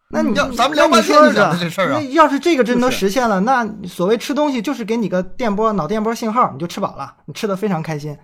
[0.10, 8.17] 那你要咱们聊半天就说是聊的这事儿啊那要是这个真能实现了，那所谓吃东西就是给你个电波脑电波信号，你就吃饱了，你吃的非常开心。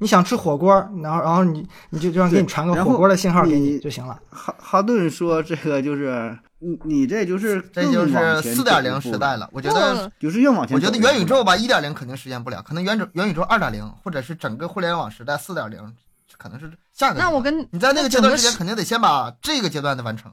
[0.00, 0.72] 你想吃火锅，
[1.02, 4.16] 然后然后你你就这样给你传个火锅的信号给你你就行了。
[4.30, 9.48] 哈哈顿说这个就是你你这就是这就是前四点零时代了。
[9.52, 15.80] 我觉得，就是越往前我觉得元宇宙吧，一点零肯定实现不了，可能元宇元宇宙二点零，或者是整个互联网时代四点零，
[16.36, 17.18] 可能是下个。
[17.18, 20.32] 那我跟你在那个阶段之间，肯定得先把这个阶段的完成。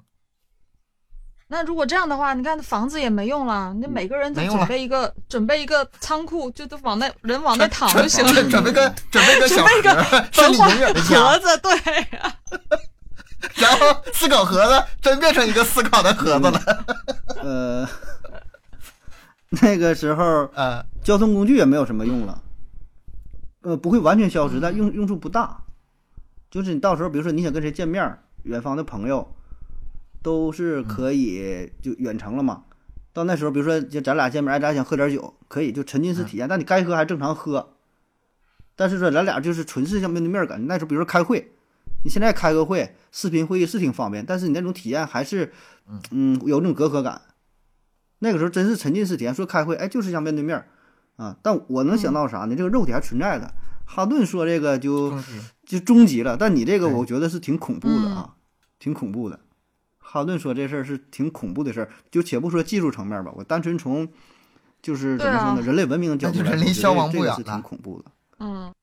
[1.47, 8.33] 那如果这样的话，你看房子也没用了，那每个人就没用了准备一个准备一个仓库，就都往那人往那躺就行了。
[8.33, 11.39] 准准备个 准备个小准备个盒，是你文化永远的 盒。
[11.39, 11.71] 子，对，
[13.61, 16.85] 然后思考盒子真变成一个思考的盒子了。
[17.43, 17.87] 呃，
[19.61, 20.23] 那个时候
[20.55, 22.41] 呃，交通工具也没有什么用了，
[23.61, 25.61] 呃，不会完全消失，但用用处不大。
[26.49, 29.35] 就是你到时候，比如说你想跟谁见面，远方的朋友，
[30.25, 32.63] 都是可以就远程了嘛。
[33.13, 37.73] 到那时候，比如说就咱俩见面，哎，咱俩想喝点酒，可以就沉浸式体验，但你该喝还正常喝。
[38.75, 40.65] 但是说咱俩就是纯是像面对面感觉。
[40.65, 41.51] 那时候比如说开会，
[42.03, 45.53] 你现在开个会，视频会议是挺方便，但是你那种体验还是，
[46.09, 47.21] 嗯，有那种隔阂感。
[48.19, 50.65] 那个时候真是沉浸式体验，说开会，哎，就是像面对面
[51.17, 51.37] 啊。
[51.43, 52.55] 但我能想到啥呢？
[52.55, 53.53] 这个肉体还存在的。
[53.85, 55.13] 哈顿说这个就
[55.63, 58.33] 就终极了，但你这个我觉得是挺恐怖的啊，
[58.79, 59.39] 挺恐怖的。
[60.07, 64.07] 哈顿说这事儿是挺恐怖的事儿，就且不说技术层面吧，我单纯从
[64.81, 68.11] 就是怎么说呢，啊人类文明的角度人离我觉得消亡不远了挺恐怖的。
[68.39, 68.73] 嗯，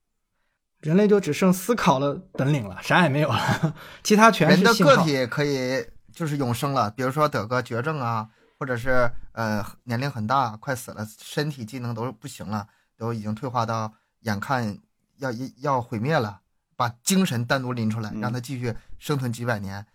[0.80, 4.82] 人类就只剩思考的本领了，啥也没有了，其他全人的是。
[4.82, 12.66] 个体可以就是永生了，比如说得个绝症啊，或者是呃年龄很大快死了，身体机能都不行了，
[12.98, 14.76] 都已经退化到眼看
[15.18, 16.40] 要要毁灭了，
[16.76, 19.86] 把精神单独拎出来，嗯让他继续生存几百年。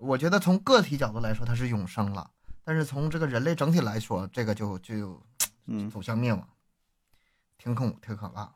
[0.00, 2.30] 我觉得从个体角度来说，它是永生了，
[2.64, 5.22] 但是从这个人类整体来说，这个就就
[5.66, 6.48] 嗯，走向灭亡，
[7.58, 8.52] 挺恐挺可怕。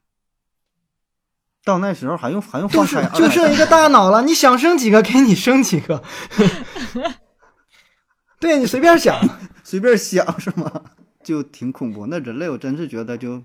[1.64, 6.02] 到那时候还用还用就是放开就剩一个大脑了，你想生几个给你生几个，
[8.40, 9.18] 对你随便想。
[9.64, 10.70] 随便想是吗？
[11.22, 12.06] 就挺恐怖。
[12.06, 13.42] 那人类我真是觉得就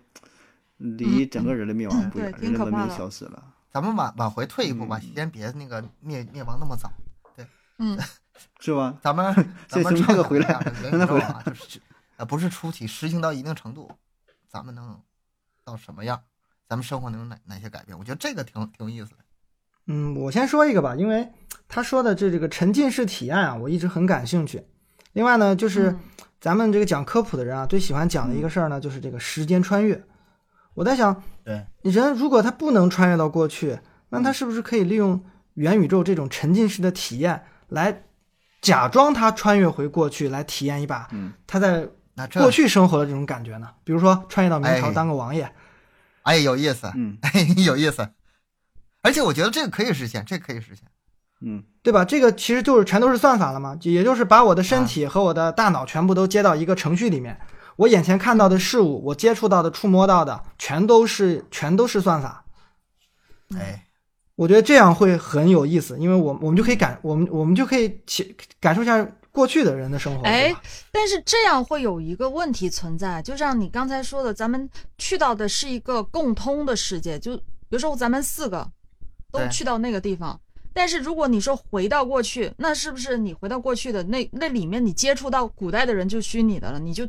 [0.77, 3.41] 离整个人类灭亡不远，人类文明消失了。
[3.71, 6.91] 咱们往往回退一步吧，嗯先别那个灭灭亡那么早。
[7.79, 7.97] 嗯，
[8.59, 8.97] 是吧？
[9.01, 9.33] 咱们
[9.67, 11.81] 咱们这个回来畅想一下这从那回元宇宙啊，就是
[12.17, 13.89] 呃不是出体，实行到一定程度，
[14.47, 14.99] 咱们能
[15.65, 16.21] 到什么样？
[16.67, 17.97] 咱们生活能有哪哪些改变？
[17.97, 19.17] 我觉得这个挺挺有意思的。
[19.87, 21.27] 嗯，我先说一个吧，因为
[21.67, 24.63] 他说的这这个沉浸式体验啊，我一直很感兴趣。
[25.13, 25.99] 另外呢，就是嗯
[26.39, 30.03] 咱们这个讲科普的人啊，最喜欢讲的一个事儿呢，就是这个时间穿越。
[30.75, 35.21] 我在想，对，人如果他不能穿越到过去，那他是不是可以利用
[35.55, 38.03] 元宇宙这种沉浸式的体验，来
[38.61, 41.87] 假装他穿越回过去，来体验一把嗯他在
[42.33, 43.69] 过去生活的这种感觉呢？
[43.83, 45.49] 比如说穿越到明朝哎当个王爷，
[46.23, 47.31] 哎有意思，嗯哎
[47.65, 48.09] 有意思。
[49.01, 50.83] 而且我觉得这个可以实现，这个可以实现。
[51.41, 52.03] 嗯对吧？
[52.03, 57.39] 这个其实就是全都是算法了嘛，也就是把我的啊身体和我的大脑全部都接到一个程序里面，
[57.77, 62.43] 我眼前看到的事物，我接触到的、触摸到的，全都是全都是算法。
[63.57, 63.85] 哎，
[64.39, 70.25] 我觉得这样会很有意思，因为我我们就可以感我们我们就可以起感受一下过去的人的生活。
[70.25, 70.55] 哎，
[70.93, 78.65] 但是这样会有一个问题存在，就像你刚才说的，咱们去到的是一个共通的世界，就比如说咱们四个
[79.29, 80.39] 都去到那个地方，
[80.71, 87.05] 但是如果你说回到过去，那是不是你回到过去的那那里面你接触到古代的人就虚拟的了，你就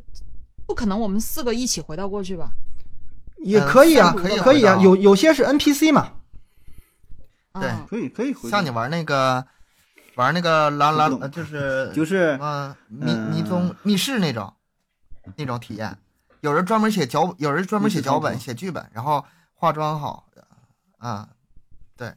[0.66, 2.50] 不可能我们四个一起回到过去吧？
[3.38, 6.14] 也可以啊，嗯可以可以啊，有有些是 NPC 嘛，
[7.54, 8.48] 对嗯可以可以回。
[8.50, 9.44] 像你玩那个
[10.14, 14.52] 玩那个拉拉我不，懂呃就是就是嗯迷嗯迷踪密室那种
[15.36, 15.96] 那种体验。
[16.40, 19.24] 有人专门写脚，有人专门写脚本、写剧本，然后
[19.54, 20.26] 化妆好，
[20.96, 21.28] 啊、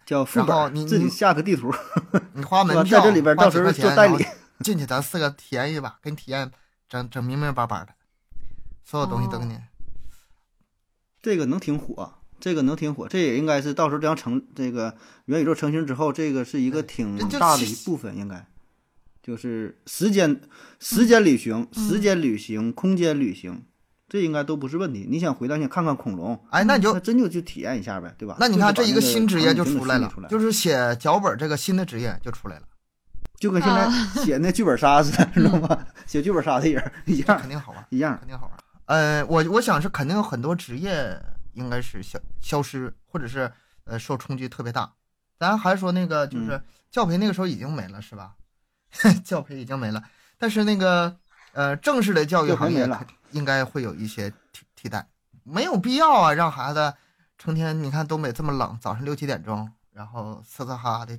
[0.05, 1.73] 叫副本，然后你自己下个地图，
[2.31, 4.25] 你花门票，在这里边到时候花几块钱做代理
[4.63, 6.49] 进去，咱四个体验一把，给你体验
[6.87, 7.89] 整整明明白白的，
[8.85, 9.59] 所有东西都给你。
[11.21, 12.13] 这个能挺火，
[12.43, 14.93] 这个能挺火，这也应该是到时候这样成这个
[15.27, 18.45] 元宇宙成型之后，这个是一个挺大的一部分，应该
[19.21, 20.41] 就是时间
[20.77, 23.63] 时间旅行、时间旅行、空间旅行，
[24.09, 25.07] 这应该都不是问题。
[25.09, 28.35] 你想回到你想看看恐龙，哎，那你就那真就去体验一下呗，对吧？
[28.41, 32.63] 那你看这一个新职业就出来了就是写脚本这个新的职业就出来了，
[33.39, 33.89] 就跟现在
[34.21, 35.79] 写那剧本杀似的，知道吗？
[36.05, 38.17] 写剧本杀的人一样肯定好玩，一样。
[38.19, 38.57] 肯定好玩。
[38.87, 41.17] 呃，我我想是肯定有很多职业
[41.53, 43.51] 应该是消消失，或者是
[43.85, 44.93] 呃受冲击特别大。
[45.39, 46.63] 咱还说那个就是嗯。
[46.93, 48.35] 教培那个时候已经没了是吧？
[49.25, 50.03] 教培已经没了，
[50.37, 51.17] 但是那个
[51.53, 55.09] 呃正式的教育行业肯应该会有一些替替代，
[55.41, 56.93] 没有必要啊，让孩子
[57.39, 61.17] 成天你看东北这么冷，早上六七点钟，然后嘶嘶哈哈的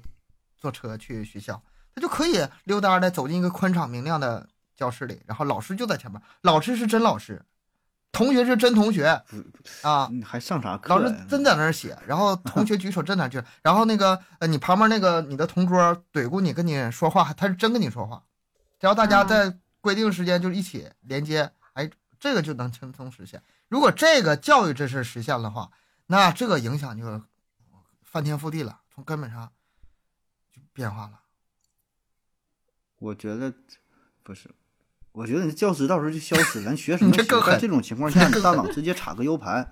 [0.56, 1.60] 坐车去学校，
[1.92, 7.44] 他就可以溜达的走进一个宽敞明亮的教室里，然后老师就在前面，老师是真老师，
[8.14, 9.22] 同学是真同学
[9.82, 11.14] 啊，你还上啥课老师？
[11.28, 18.24] 真在那儿写，然后同学举手真在那 然后那个呃你旁边那个你的同桌怼过你跟你说话，他是真跟你说话，
[18.80, 23.42] 只要大家嗯在规定时间就一起连接，哎，这个就能轻松实现。
[23.68, 25.70] 如果这个教育这事实现的话，
[26.06, 27.22] 那这个影响就
[28.02, 29.52] 翻天覆地了，从根本上
[30.52, 31.20] 就变化了。
[32.98, 33.52] 我觉得
[34.22, 34.48] 不是，
[35.14, 37.22] 我觉得你教师到时候就消失了，咱学什么学？
[37.22, 39.70] 这更狠在这种情况下，你大脑直接插个 U 盘，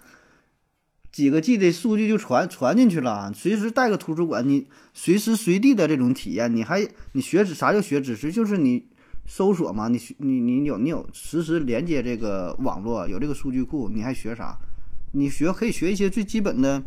[1.10, 8.30] 几个 G 的数据就传传进去了，随时带个图书馆，你随时随地的这种体验，你还你学知啥叫学知识？
[8.30, 8.86] 就是你
[9.26, 14.56] 搜索嘛，你学你你有你有实时连接这个网络，有这个数据库，你还学啥？
[15.10, 16.80] 你学可以学一些最基本的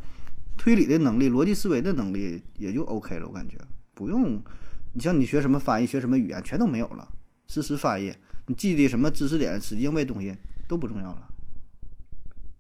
[0.56, 3.28] 推理的能力、逻辑思维的能力，也就 OK 了。
[3.28, 3.58] 我感觉
[3.94, 4.42] 不用，
[4.94, 7.06] 你像你学什么翻译、学什么语言，全都没有了，
[7.48, 8.12] 实时翻译，
[8.48, 10.36] 你记的什么知识点、死记硬背东西
[10.68, 11.18] 都不重要了。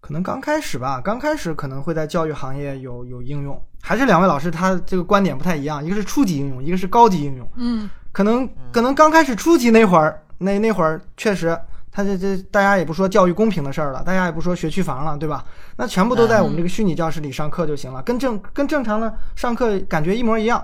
[0.01, 3.59] 可能刚开始吧，刚开始可能会在教育行业有有应用。
[3.81, 7.47] 还是两位老师他这个观点不太一样，一个是初级应用，一个是高级应用。
[7.55, 11.57] 嗯，可能可能刚开始初级那会儿，那那会儿确实，
[11.91, 15.43] 他这这大家也不说教育公平的事儿了，大家也不说学区房了，对吧？
[15.77, 20.63] 那全部都在我们这个虚拟教室里上课就行了，跟正跟正常的上课感觉一模一样，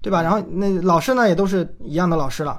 [0.00, 0.22] 对吧？
[0.22, 2.58] 然后那老师呢也都是一样的老师了。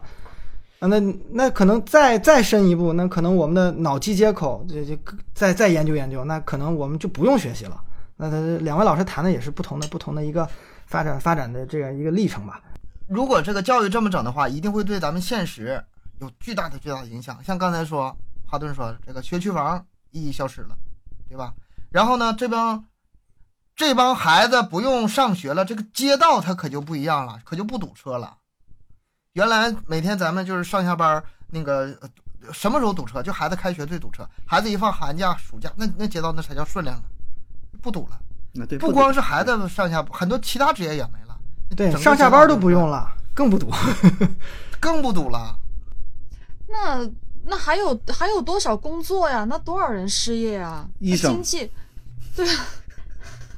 [0.79, 0.99] 啊，那
[1.29, 4.97] 那可能再再深一步，那可能我们的脑机接口这这
[5.33, 7.83] 再再研究研究，那可能我们就不用学习了。
[8.15, 10.49] 那他两位老师谈的也是不同的不同的一个
[10.85, 12.61] 发展发展的这样一个历程吧。
[13.07, 15.83] 如果这个教育这么整的话，一定会对咱们现实
[16.19, 17.43] 有巨大的巨大的影响。
[17.43, 18.15] 像刚才说，
[18.45, 20.77] 哈顿说这个学区房意义消失了，
[21.27, 21.53] 对吧？
[21.91, 22.85] 然后呢，这帮
[23.75, 28.37] 这帮孩子不用上学了，这个街道它可就不一样了，可就不堵车了。
[29.33, 32.09] 原来每天咱们就是上下班那个呃
[32.51, 33.21] 什么时候堵车？
[33.21, 37.03] 就孩子开学最堵车，孩子一放寒假、暑假，那那街道那才叫顺亮了，
[37.81, 38.19] 不堵了。
[38.53, 41.37] 那对，不光是孩子上下，很多其他职业也没了。
[41.75, 43.71] 对，上下班都不用了，更不堵。
[44.79, 45.55] 更不堵了。
[46.67, 47.07] 那
[47.45, 49.43] 那还有还有多少工作呀？
[49.43, 50.87] 那多少人失业啊？
[50.99, 51.71] 那医生经济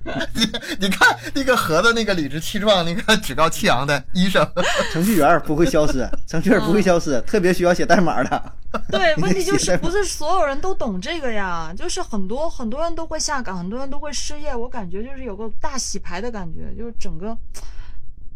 [0.03, 0.41] 你
[0.87, 4.45] 你看那个盒子，那个理直气壮、那个 趾高气扬的医生，
[4.91, 8.53] 程序员不会消失，程序员不会消失，特别需要写代码的。
[8.89, 11.73] 对，问题就是不是所有人都懂这个呀？
[11.77, 14.55] 就是很多很多人都会下岗，很多人都会失业。
[14.55, 17.37] 我感觉就是有个大洗牌的感觉，就是整个，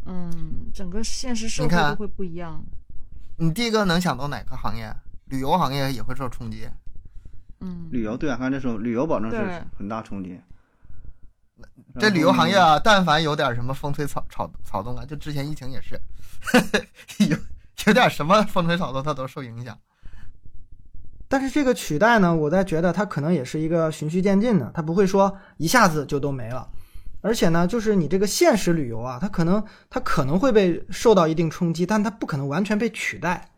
[0.06, 2.64] 嗯，整个现实社会都会不一样。
[3.38, 4.94] 你第一个能想到哪个行业？
[5.26, 6.68] 旅游行业也会受冲击。
[7.62, 10.40] 嗯，旅游对啊，刚才说旅游保证是很大冲击。
[12.00, 16.00] 这旅游行业啊，但凡有点什么风吹草草草动啊，就之前疫情也是，
[17.30, 17.38] 有
[17.88, 19.78] 有点什么风吹草动，它都受影响。
[21.28, 26.70] 但是这个取代呢，我在觉得它可能也是一个循序渐进的，它不会说一下子就都没了。
[27.22, 33.50] 而且呢，就是你这个现实旅游啊，它可能它可能会被受到一定冲击，但它不可能完全被取代，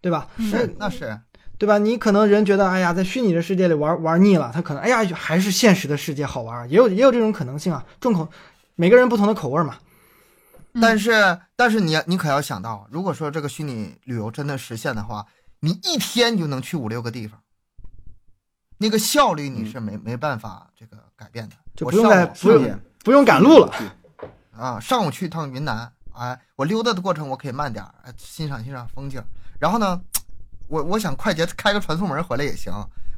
[0.00, 0.26] 对吧？
[0.38, 1.16] 是，那是
[1.58, 1.78] 对吧？
[1.78, 7.84] 你可能人觉得，哎呀，在虚拟的世界里玩玩腻了，他可能，哎呀，还是现实的世界好玩，也有也有这种可能性啊。
[8.00, 8.28] 重口，
[8.74, 9.76] 每个人不同的口味嘛。
[10.80, 15.24] 但是但是你你可要想到，如果说这个虚拟旅游真的实现的话，
[15.60, 17.38] 你一天就能去五六个地方，
[18.78, 21.54] 那个效率你是没、没办法这个改变的。
[21.76, 23.72] 就不用不用不用赶路了。
[24.56, 29.22] 啊，上午去一趟云南，哎，我溜达的过程我可以慢点，哎，欣赏欣赏风景。
[29.58, 30.00] 然后呢，
[30.74, 32.72] 我我想快捷开个传送门回来也行，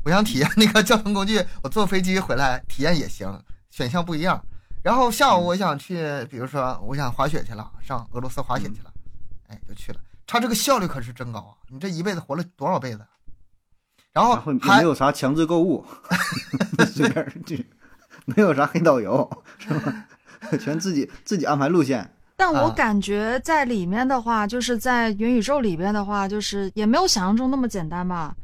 [0.05, 4.45] 我想体验那个交通工具，我坐飞机回来体验也行，选项不一样。
[4.83, 8.93] 然后下午我想去，比如说我想滑雪去了，上俄罗斯滑雪去了，
[9.49, 9.99] 哎，就去了。
[10.27, 11.57] 他这个效率可是真高啊！
[11.71, 13.01] 你这一辈子活了多少辈子？
[14.13, 15.83] 然后还没有啥强制购物，
[16.93, 17.67] 随便去，
[18.27, 20.05] 没有啥黑导游，是吧？
[20.61, 22.16] 全自己自己安排路线。
[22.37, 28.37] 但我啊感觉在里面的话，就是在元宇宙里边的话，就是也没有想象中那么简单吧。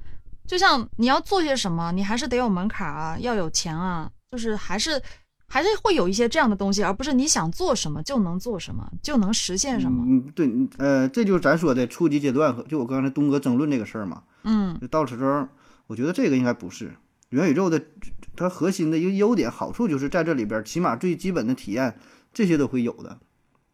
[0.46, 5.00] 就像你要做些什么，你还是得有门槛啊，要有钱啊，就是还是
[5.46, 10.04] 还是会有一些这样的东西，而不是你想做什么就能做什么，就能实现什么。
[10.06, 14.22] 嗯，对，嗯呃，这就是咱说的初级阶段和就我刚才东哥争论这个事儿嘛。
[14.44, 15.46] 嗯就到此时候，
[15.86, 16.92] 我觉得这个应该不是
[17.28, 17.80] 元宇宙的，
[18.34, 21.94] 它核心的一个优点好处就是在这里边儿，起码最基本的体验
[22.32, 23.18] 这些都会有的。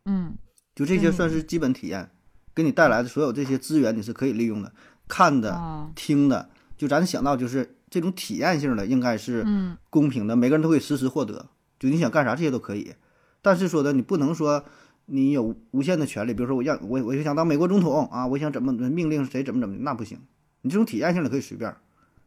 [0.04, 0.36] 嗯
[0.74, 2.10] 就这些嗯算是基本体验，
[2.54, 4.72] 给你带来的所有这些资源你是可以利用的，
[5.08, 11.46] 看的、啊听的，就咱想到就是这种体验性的，应该是嗯公平的，每个人都可以实时获得。
[11.78, 12.94] 就你想干啥，这些都可以。
[13.40, 14.64] 但是说的，你不能说
[15.06, 20.18] 你有无限的权利，比如说我让我我就想当美国总统啊，我想怎么命令谁怎么怎么，那不行。
[20.62, 21.74] 你这种体验性的可以随便，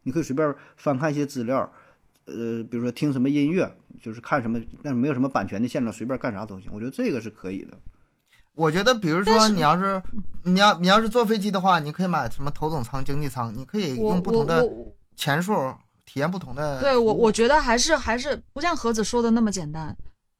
[0.04, 1.70] 你可以随便翻看一些资料，
[2.26, 3.70] 呃，比如说听什么音乐，
[4.00, 6.70] 就是看什么，但是没有什么版权的限制，随便干啥都行。
[6.72, 7.76] 我觉得这个是可以的。
[8.54, 10.02] 我觉得，比如说你要是
[10.44, 14.68] 你要你要是坐飞机的话，你可以买什么头等舱、经济舱，你可以用不同的
[15.16, 15.54] 钱数
[16.04, 16.80] 体验不同的。
[16.80, 19.96] 对我，我觉得还是还是不像盒子说的那么简单。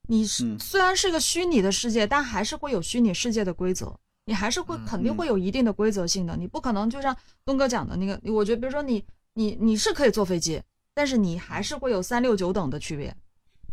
[0.08, 6.36] 你是、嗯虽然是个虚拟的世界，但还是会有虚拟世界的规则，你还是会肯定会有一定的规则性的。
[6.36, 9.02] 你不可能就像东哥讲的那个，我觉得比如说你
[9.34, 10.60] 你你是可以坐飞机，
[10.94, 13.14] 但是你还是会有三六九等的区别，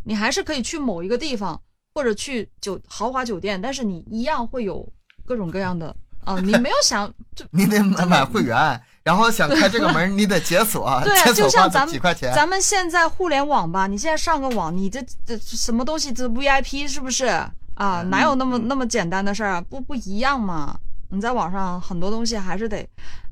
[0.04, 1.60] 你还是可以去某一个地方
[1.94, 4.90] 或者去酒豪华酒店，但是你一样会有
[5.24, 5.94] 各种各样的
[6.24, 12.32] 啊，你没有想， 就你得买买会员，然后想开这个门， 你得解锁，对啊 解锁花就像咱们几块钱。
[12.34, 17.26] 咱们现在互联网吧，你现在上个网，你这这什么东西这 VIP 是不是
[17.74, 18.02] 啊？
[18.10, 19.60] 哪有那么那么简单的事儿啊？
[19.60, 20.78] 不不一样嘛？
[21.10, 22.88] 你在网上很多东西还是得，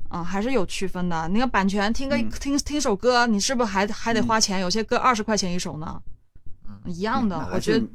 [0.09, 1.27] 啊，还是有区分的。
[1.29, 4.59] 那个版权听个、嗯听听首歌，你是不是还还得花钱？
[4.59, 6.01] 有些歌二十块钱一首呢，
[6.85, 7.49] 一样的。
[7.53, 7.87] 我觉得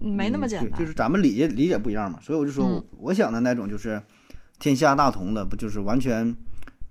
[0.00, 0.78] 没那么简单。
[0.78, 4.02] 嗯就是咱们理解理解不一样嘛，所以我就说，嗯我想的那种就是
[4.58, 6.24] 天下大同的，不就是完全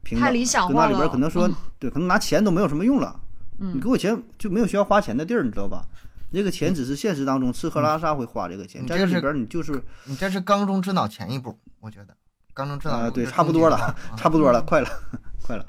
[0.03, 0.25] 平等的？
[0.27, 3.19] 太理想了那里边可能说，嗯对，可能拿钱都没有什么用了。
[3.59, 5.85] 嗯你给我钱就没有需要花钱的地儿，你知道吧？
[6.31, 12.15] 这个钱只是现实当中吃喝拉撒会花这个钱，在这里你这是边你就是你这是缸中之脑前一步，我觉得
[12.89, 14.89] 啊，对，差不多了差不多了，快了，
[15.45, 15.65] 快了。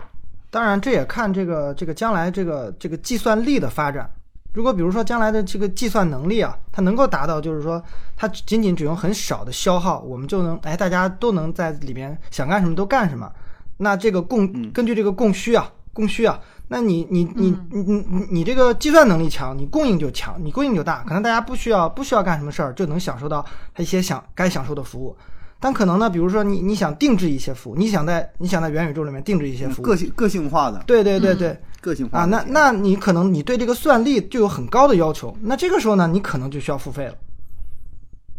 [0.50, 4.10] 当然，这也看这个这个将来这个这个计算力的发展。
[4.52, 7.80] 如果比如说将来的这个计算能力啊，它能够达到，就是说
[8.16, 13.30] 它仅仅只用很少的消耗，我们就能哎，大家都能在里边想干什么都干什么。
[13.76, 25.16] 那这个供嗯根据这个供需啊，供需啊，那你你你你你你这个计算能力强，你供应就强，你供应就大，可能大家不需要不需要干什么事儿，就能享受到它一些享该享受的服务。
[25.60, 31.50] 但可能呢，比如说你你想定制一些服务，你想在你想在元宇宙里面定制一些服务，个性个性化的，对对对对。
[31.50, 37.14] 啊，个性化啊那那你可能你对这个算力就有很高的要求，那这个时候呢，你可能就需要付费了。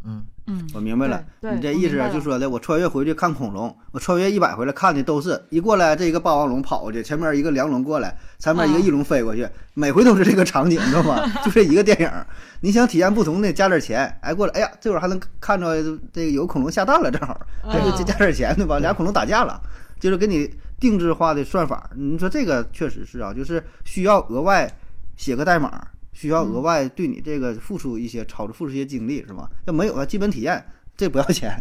[0.03, 11.21] 嗯，嗯，我明白了，你这意思就说的，我穿越回去看恐龙，我穿越一百回来看的都是一过来这一个霸王龙跑过去，前面一个梁龙过来，前面一个啊翼龙飞过去，每回都是这个场景，你知道吗？
[11.45, 12.09] 就这一个电影，
[12.61, 15.81] 你想体验不同的，加点钱，哎，过来，哎呀，这会儿还能看着
[16.11, 17.39] 这个有恐龙下蛋了，正好，
[17.71, 18.79] 这就啊加点钱对吧？
[18.79, 19.61] 俩恐龙打架了，
[19.99, 24.69] 就是给你定制化的算法，你说这个确实是啊，就是需要额外
[25.15, 25.87] 写个代码。
[26.13, 29.49] 需要额外对你这个付出一些操作，付出一些精力是吧？
[29.65, 30.63] 要没有了，基本体验
[30.97, 31.51] 这不要钱，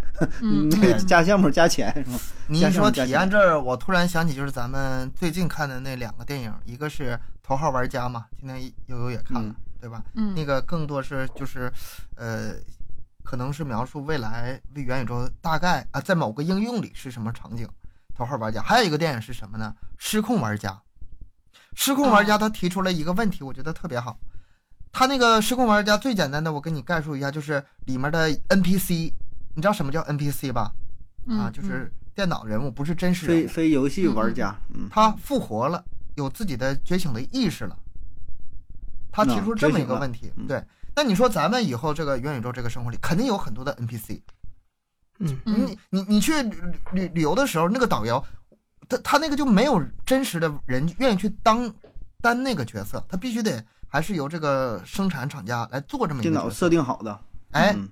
[0.42, 2.18] 嗯 你加项目加钱是吧？
[2.48, 10.02] 你一说体验这儿，我突然想起就是咱们最近看的那两个电影，一个是《头号玩家》嘛，今天悠悠也看了，嗯对吧？
[10.14, 11.72] 嗯那个更多是就是，
[12.16, 12.52] 呃，
[13.22, 17.66] 可能是描述未来为元宇宙大概啊，在某个应用里是什么场景。
[18.14, 19.74] 头号玩家还有一个电影是什么呢？
[19.96, 20.78] 失控玩家。
[21.74, 24.18] 失控玩家他提出了一个问题，我觉得特别好。
[24.92, 29.12] 他那个失控玩家最简单的，我跟你概述一下，就是里面的 NPC，
[29.54, 30.72] 你知道什么叫 NPC 吧？
[31.28, 33.48] 啊，嗯就是电脑人物，不是真实人非物。
[33.48, 35.84] 非游戏玩家，嗯，他复活了，
[36.16, 37.76] 有自己的觉醒的意识了。
[39.12, 40.62] 他提出这么一个问题，嗯对。
[40.94, 44.20] 那你说咱们以后这个元宇宙这个生活里，肯定有很多的 NPC。
[45.18, 46.56] 嗯，嗯你你你去旅
[46.92, 48.22] 旅旅游的时候，那个导游，
[48.88, 51.72] 他他那个就没有真实的人愿意去当
[52.20, 56.30] 担那个角色，他必须得还是由这个生产厂家来做这么一个。
[56.30, 57.20] 电脑设定好的，
[57.50, 57.90] 哎，嗯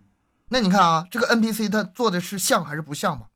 [0.48, 3.28] 那你看啊，这个 NPC 它做的是像还是不像吧？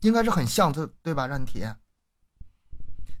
[0.00, 1.26] 应该是很像，这对吧？
[1.26, 1.76] 让你体验。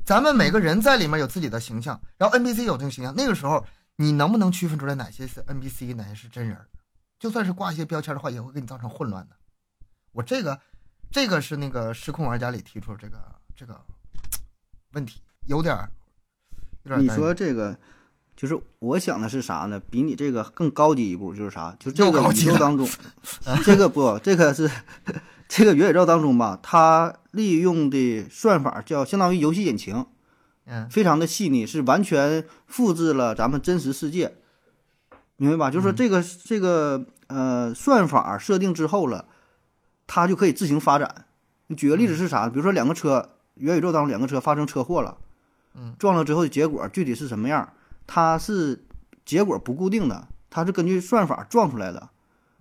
[0.04, 3.64] 咱们每个人在里面有自己的形象，然后 NPC 有这个形象，那个时候
[3.96, 6.56] 你能不能区分出来哪些是 NPC，哪些是真人？
[7.18, 9.36] 就算是挂一些标签的话，也会给你造成混乱的。
[10.10, 10.58] 我这个，
[11.10, 13.18] 这个是那个失控玩家里提出这个
[13.54, 13.80] 这个
[14.92, 15.88] 问题，有点儿，
[16.82, 17.78] 有点儿你说这个，
[18.42, 19.80] 就是我想的是啥呢？
[19.88, 21.76] 比你这个更高级一步，就是啥？
[21.78, 22.88] 就这个宇宙当中，
[23.64, 24.68] 这个不，这个是
[25.46, 30.04] 这个元宇宙当中吧，它利用的算法叫相当于游戏引擎，
[30.64, 34.34] 嗯非常的细腻，是完全复制了咱们真实世界，
[35.36, 35.70] 明白吧？
[35.70, 39.26] 就是说这个、这个呃算法设定之后了，
[40.08, 41.26] 它就可以自行发展。
[41.68, 42.48] 你举个例子是啥？
[42.48, 45.16] 比如说两个车，元宇宙当中两个车发生车祸了，
[45.76, 47.72] 嗯，撞了之后的结果具体是什么样？
[48.06, 48.84] 它是
[49.24, 52.08] 结果不固定的，它是根据算法撞出来的。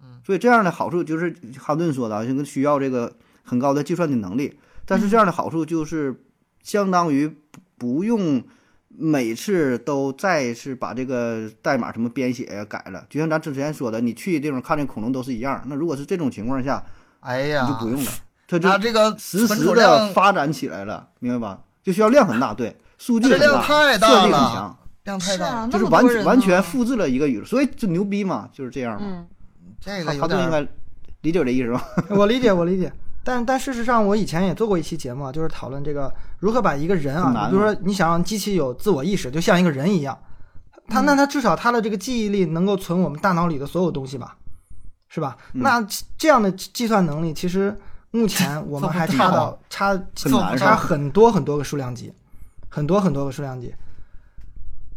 [0.04, 6.24] 嗯，所以这样的好处就是哈顿说的啊，这个需要这个很高的计算的能力，但是这样的好处就是
[6.64, 8.44] 相当于不不用
[8.88, 15.64] 每次都再是把这个代码什么编写呀改了，就像咱之前说的，你去的地方看见恐龙都是一样。
[15.66, 16.84] 那如果是这种情况下，
[17.22, 18.12] 哎呀，你就不用了，
[18.48, 21.62] 它这个实时的量发展起来了，明白吧？
[21.84, 29.08] 就需要量很大，对，数据量大算力很强，量太大就是完那么多人完全复制了一个宇宙，所以就牛逼嘛，就是这样嘛。
[29.08, 29.28] 嗯
[29.80, 30.62] 这个他就应该
[31.22, 31.84] 理解我这意思吧？
[32.12, 32.92] 我理解，我理解。
[33.24, 40.16] 但但事实上，我以前也做过一期节目啊，就是讨论这个如何把一个人啊，很难比如说你想让机器有自我意识，就像一个人一样，
[40.88, 44.38] 他那他至少他的这个记忆力能够存我们大脑里的所有东西吧，
[45.10, 45.36] 是吧？
[45.54, 45.84] 嗯那
[46.16, 47.76] 这样的计算能力，其实
[48.12, 52.14] 目前 我们还差到差差很多很多个数量级，
[52.70, 53.74] 很多很多个数量级。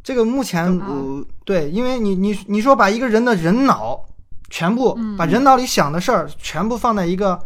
[0.05, 0.86] 这个目前啊。
[0.88, 4.05] 我对，因为你你你说把一个人的人脑
[4.50, 5.16] 全部嗯。
[5.16, 7.36] 把人脑里想的事儿全部放在一个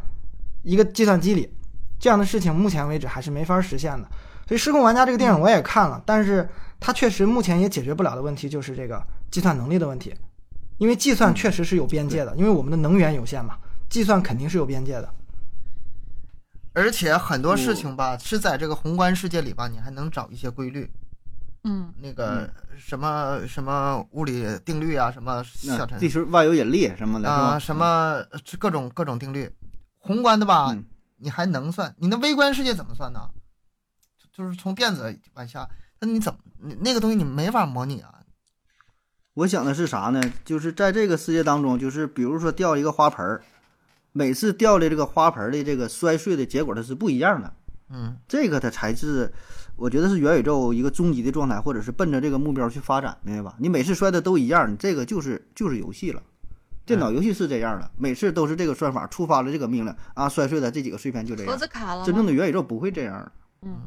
[0.63, 1.49] 一个计算机里，
[1.99, 4.07] 这样的事情目前为止还是没法实现的。
[4.47, 6.49] 所以《失控玩家》这个电影我也看了，但是
[6.81, 10.15] 它确实目前也解决不了的问题就是这个计算能力的问题，
[10.79, 13.57] 因为计算确实是有边界的，因为我们的能源有限嘛，
[13.91, 15.15] 计算肯定是有边界的。
[16.73, 20.89] 而且很多事情吧，是在这个宏观世界里吧，你还能找一些规律，
[21.65, 28.25] 嗯那个什么什么物理定律啊，什么小陈地球万有引力什么的，什么
[28.59, 29.51] 各种各种定律，
[29.99, 30.85] 宏观的吧，嗯
[31.19, 33.29] 你还能算，你那微观世界怎么算呢？
[34.33, 35.69] 就就是从电子往下，
[36.01, 38.15] 那你怎么你那个东西你没法模拟啊？
[39.35, 40.21] 我想的是啥呢？
[40.45, 43.43] 就是在这个世界当中，就是比如说掉一个花盆儿，
[44.13, 47.53] 每次掉的这个花盆的这个摔碎的结果它是不一样的。
[47.91, 49.33] 嗯这个它才是，
[49.77, 53.57] 我觉得是元宇宙一个终极的状态，或者是奔着这个目标去发展，明白吧？
[53.59, 56.23] 你每次摔的都一样，你这个就是就是游戏了。
[56.85, 61.67] 电脑游戏是这样的，每次都是这个算法触发了这个命令啊，摔碎的这几个碎片就这样盒子。
[61.67, 62.05] 卡了？
[62.05, 63.33] 真正的元宇宙不会这样的。
[63.63, 63.81] 嗯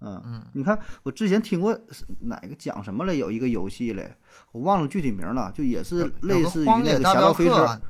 [0.00, 1.78] 嗯，嗯你看我之前听过
[2.20, 3.14] 哪个讲什么了？
[3.14, 4.16] 有一个游戏嘞，
[4.52, 7.54] 我忘了具体名了，就也是类似于有个荒那个野大镖侠盗飞车。
[7.54, 7.80] 客啊，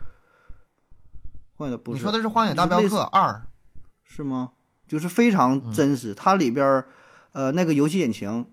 [1.56, 3.32] 换的不是，你说的是《荒野大镖客二》
[4.02, 4.52] 是吗？
[4.90, 6.86] 就是非常真实，它里边儿，
[7.30, 8.44] 呃，那个游戏引擎，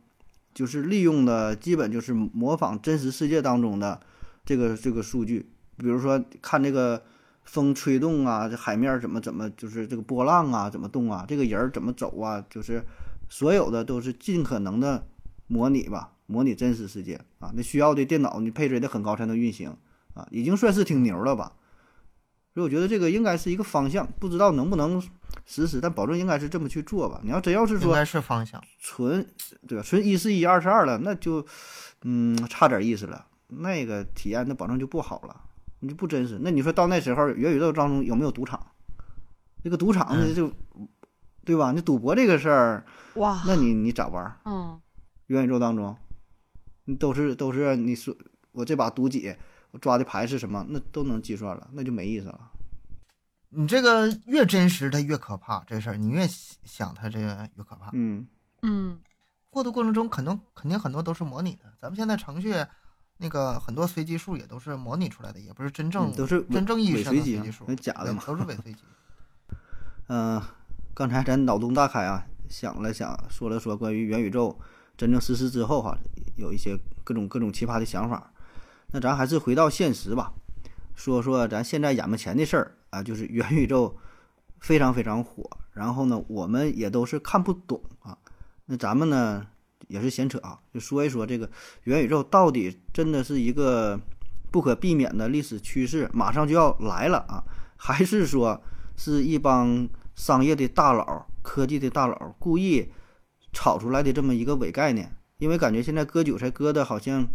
[0.54, 4.00] 就是利用的基本就是模仿真实世界当中的
[4.46, 7.02] 这个这个数据，比如说看这个
[7.44, 12.84] 风吹动啊，这海面儿怎么怎么就是这个波浪啊怎么动啊，这个人儿怎么走啊，就是
[13.28, 15.08] 所有的都是尽可能的
[15.48, 17.52] 模拟吧，模拟真实世界啊。
[17.56, 19.76] 那需要的电脑你配置也得很高才能运行
[20.14, 21.54] 啊，已经算是挺牛了吧。
[22.58, 25.00] 所以我觉得这个应该是一个方向，不知道能不能
[25.46, 27.22] 实施，但保证应该是这么去做吧。
[27.24, 28.60] 你要真要是说应该是方向。
[28.80, 29.24] 纯
[29.68, 31.46] 对吧，纯一是一，二是二了，那就
[32.02, 35.40] 嗯差点意思了，那个体验那保证就不好了，
[35.82, 36.40] 你就不真实。
[36.42, 38.60] 那你说到那时候元宇宙当中有没有赌场？
[39.64, 40.52] 这个赌场呢嗯就、
[41.46, 41.72] 对吧？
[41.72, 42.86] 你赌博这个事儿，
[43.18, 44.40] 哇，那你你咋玩儿？
[44.46, 44.82] 嗯
[45.28, 45.96] 元宇宙当中，
[46.86, 48.16] 你都是都是你说
[48.52, 49.36] 我这把赌几，我
[49.82, 52.52] 抓的牌是什么，那都能计算了，那就没意思了。
[53.50, 55.64] 你这个越真实，它越可怕。
[55.66, 57.90] 这事儿你越想它这个越可怕。
[57.94, 58.28] 嗯，
[58.62, 59.00] 嗯
[59.50, 61.74] 过渡过程中，可能肯定很多都是模拟的。
[61.80, 62.54] 咱们现在程序
[63.18, 68.80] 那个很多随机数也都是模拟出来的，也不是真正、嗯都是真正意义上的随机数，那假的嘛都是伪随机。
[70.10, 70.42] 嗯、
[70.94, 74.60] 刚才咱脑洞大开啊，想了想，说了说关于元宇宙
[74.98, 75.98] 真正实施之后哈、
[76.36, 78.32] 有一些各种各种奇葩的想法。
[78.92, 80.34] 那咱还是回到现实吧，
[80.96, 83.98] 说说咱现在眼巴前的事儿啊，就是元宇宙
[84.60, 88.18] 非常非常火，然后呢，我们也都是看不懂啊。
[88.66, 89.46] 那咱们呢
[89.88, 91.50] 也是闲扯啊，就说一说这个
[91.84, 94.00] 元宇宙到底真的是一个
[94.52, 97.44] 不可避免的历史趋势，马上就要来了啊，
[97.76, 98.62] 还是说
[98.96, 102.90] 是一帮商业的大佬、科技的大佬故意
[103.52, 105.14] 炒出来的这么一个伪概念？
[105.38, 107.28] 因为感觉现在割韭菜割的好像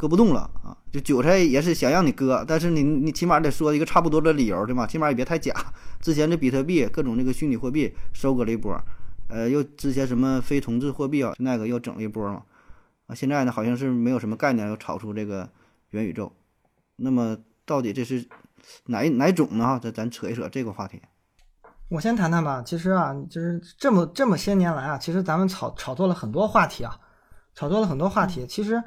[0.00, 4.86] 割不动了啊，就韭菜也是想让你割，但是你你起码得说一个差不多的理由，对吧？
[4.86, 5.54] 起码也别太假。
[6.00, 8.74] 之前这比特币各种这个虚拟货币收割了一波，
[9.28, 12.42] 呃，又之前什么非同质货币啊，那个又整了一波嘛，
[13.08, 15.46] 啊，现在呢好像是没有什么概念，又炒出这个
[15.90, 16.32] 元宇宙。
[16.96, 17.36] 那么
[17.66, 18.26] 到底这是
[18.86, 19.66] 哪哪种呢？
[19.66, 21.02] 哈，咱咱扯一扯这个话题。
[21.90, 22.62] 我先谈谈吧。
[22.64, 26.98] 其实啊，就是这么这么些年来啊，其实咱们炒炒作了很多话题啊，
[27.54, 28.46] 炒作了很多话题。
[28.46, 28.82] 其实，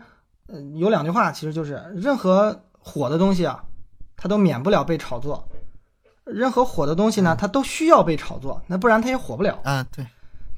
[0.53, 3.63] 呃，有两句话，其实就是任何火的东西啊，
[4.15, 5.43] 它都免不了被炒作；
[6.25, 10.05] 任何火的东西呢，它都需要被炒作，那不然它也火不了，嗯，对，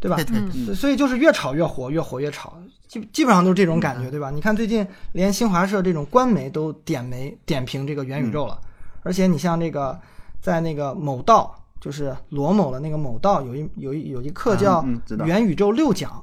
[0.02, 0.66] 对吧对？
[0.66, 2.54] 所所以就是越炒越火，越火越炒，
[2.90, 4.30] 基基本上都是这种感觉，对吧？
[4.30, 8.60] 你看最近连新华社这种官媒都点媒点评这个元宇宙了，
[9.02, 9.98] 而且你像那个
[10.42, 14.86] 在那个某道，就是罗某的那个某道有一有一有一课叫
[15.24, 16.22] 元宇宙六讲，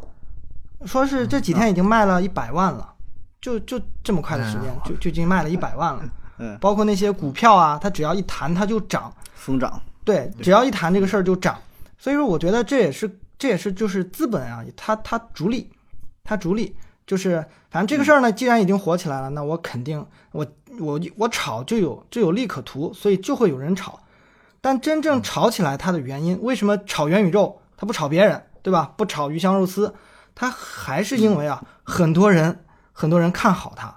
[0.85, 2.92] 说是这几天已经卖了一百万了，
[3.43, 6.03] 就就这么快的时间就就已经卖了一百万了，
[6.39, 9.79] 嗯，包括那些股票啊，它只要一谈它就涨，疯涨。
[10.05, 11.59] 对，只要一谈这个事儿就涨，
[11.99, 15.71] 所以说我觉得这也是这也是就是资本啊，它它逐利，
[16.25, 16.75] 它逐利，
[17.07, 20.47] 就是反正这个事儿呢，既然已经火起来了，那我肯定我
[20.79, 23.99] 我我炒就有就有利可图，所以就会有人炒。
[24.61, 28.93] 但真正炒起来它的原因，为什么炒元宇宙它不炒别人，对吧？
[28.97, 29.93] 不炒鱼香肉丝，
[30.35, 32.65] 它还是因为啊，很多人
[33.03, 33.93] 很多人看好它，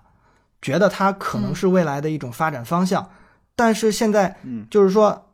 [0.64, 3.08] 觉得它可能是未来的一种发展方向。
[3.56, 5.28] 但是现在嗯就是说，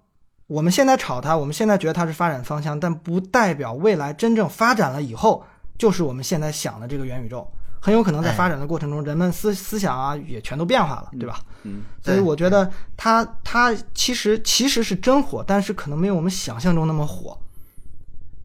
[0.47, 5.45] 我们现在炒它，我们现在觉得它是发展方向，但不代表未来真正发展了以后
[5.78, 7.49] 就是我们现在想的这个元宇宙。
[7.80, 11.39] 很有可能在哎发展的过程中，人们思思想啊也全都变化了，对吧？
[11.63, 17.39] 嗯，所以我觉得它它其实其实是真火，但是可能没有我们想象中那么火。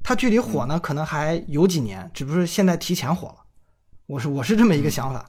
[0.05, 3.35] 它距离火呢，可能还有几年，只不过是现在提前火了。
[4.07, 5.29] 我是我是这么一个想法。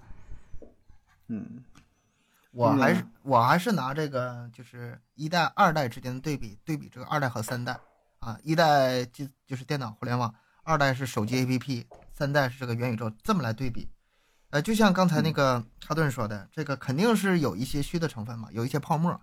[1.28, 1.64] 嗯，
[2.52, 7.78] 我还是嗯我还是拿这个就是一代二代之间的对比，对比这个二代和三代
[8.20, 13.90] 啊，一代就就是电脑互联网，二代是手机 APP，三代是这个元宇宙，这么来对比。
[14.52, 19.20] 呃，就像刚才那个哈顿说的，这个肯定是有一些虚的成分嘛，有一些泡沫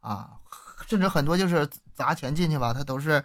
[0.00, 0.38] 啊，
[0.86, 3.22] 甚至很多就是砸钱进去吧，它都是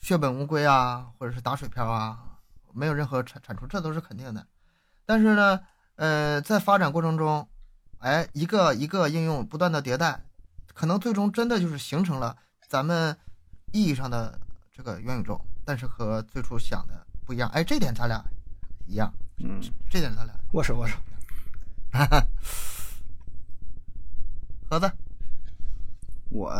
[0.00, 2.40] 血本无归啊，或者是打水漂啊，
[2.72, 4.44] 没有任何产产出，这都是肯定的。
[5.06, 5.60] 但是呢，
[5.96, 7.48] 呃，在发展过程中，
[7.98, 10.24] 哎，一个一个应用不断的迭代，
[10.72, 12.36] 可能最终真的就是形成了
[12.68, 13.16] 咱们
[13.72, 14.38] 意义上的
[14.72, 17.48] 这个元宇宙，但是和最初想的不一样。
[17.50, 18.24] 哎，这点咱俩
[18.86, 20.96] 一样，嗯，这点咱俩握手握手。
[24.68, 24.90] 盒子
[26.30, 26.50] 我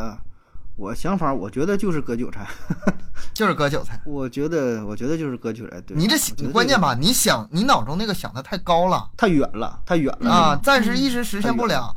[0.77, 2.47] 我想法，我觉得就是割韭菜，
[3.33, 4.01] 就是割韭菜。
[4.05, 5.81] 我觉得我觉得就是割韭菜。
[5.83, 11.95] 对，你这你关键吧，你想你脑中那个想的太高了太远了，太远了啊，暂时一时实现不了。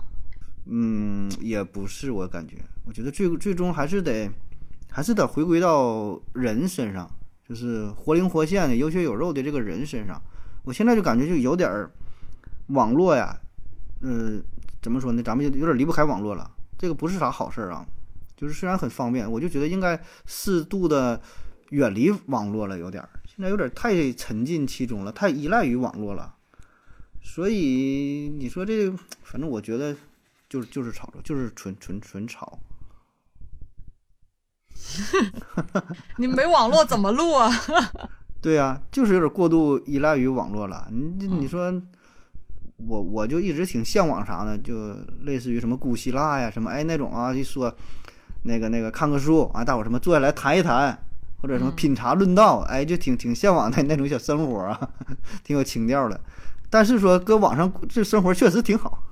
[0.65, 4.29] 嗯，也不是，我感觉，我觉得最最终还是得，
[4.91, 7.09] 还是得回归到人身上，
[7.47, 10.21] 就是活灵活现的、有血有肉的这个人身上。
[10.63, 11.89] 我现在就感觉就有点儿
[12.67, 13.35] 网络呀，
[14.01, 14.39] 呃，
[14.81, 15.23] 怎么说呢？
[15.23, 16.51] 咱们就有点离不开网络了。
[16.77, 17.85] 这个不是啥好事儿啊，
[18.37, 21.19] 就是虽然很方便，我就觉得应该适度的
[21.71, 26.35] 远离网络了，有点儿，现在有点太沉浸其中了，太依赖于网络了。
[27.21, 29.93] 所以你说这个，反正我觉得
[30.47, 32.57] 就是就是炒作，就是纯纯纯炒。
[36.17, 37.51] 你没网络怎么录啊？
[38.39, 40.87] 对呀、就是有点过度依赖于网络了。
[40.91, 41.73] 你你说，
[42.77, 44.57] 我我就一直挺向往啥呢？
[44.57, 47.75] 就类似于什么古希腊呀，什么哎那种啊，一说
[48.47, 50.97] 那个那个看个书啊，大伙儿什么坐下来谈一谈，
[51.41, 54.89] 或者什么嗯品茶论道，哎，就挺挺向往的那种小生活啊，
[55.43, 56.19] 挺有情调的。
[56.69, 59.03] 但是说搁网上这生活确实挺好。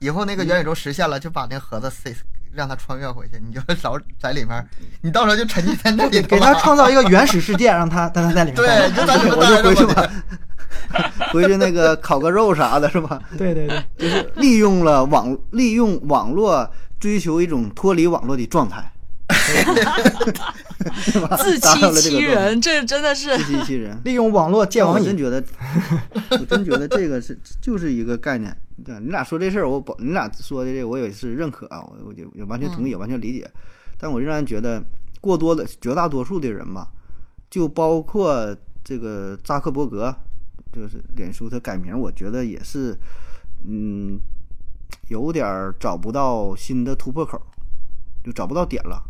[0.00, 2.14] 以后那个元宇宙实现了，就把那盒子塞，
[2.52, 4.68] 让他穿越回去，你就老在里面，
[5.00, 10.10] 你到时候就沉浸在那里头 给他创造一个原始世界，让他让他在里面待对，就我就回去吧，
[11.32, 13.20] 回去那个烤个肉啥的，是吧？
[13.38, 16.70] 对对对，就是利用了网利用网络
[17.04, 18.90] 追求一种脱离网络的状态？
[21.36, 24.00] 自欺欺人，这真的是自欺欺人。
[24.06, 25.02] 利用网络见网瘾。
[25.02, 25.44] 我真觉得，
[26.40, 28.56] 我真觉得这个是就是一个概念。
[28.82, 33.46] 对你俩说这事儿，我保你俩说的这我也是认可啊，我我就也完全同意，也完全理解。
[33.98, 34.82] 但我仍然觉得，
[35.20, 36.88] 过多的绝大多数的人吧，
[37.50, 40.16] 就包括这个扎克伯格，
[40.72, 42.96] 就是脸书他改名，我觉得也是，
[43.68, 44.18] 嗯，
[45.08, 47.40] 有点儿找不到新的突破口，
[48.22, 49.02] 就找不到点了。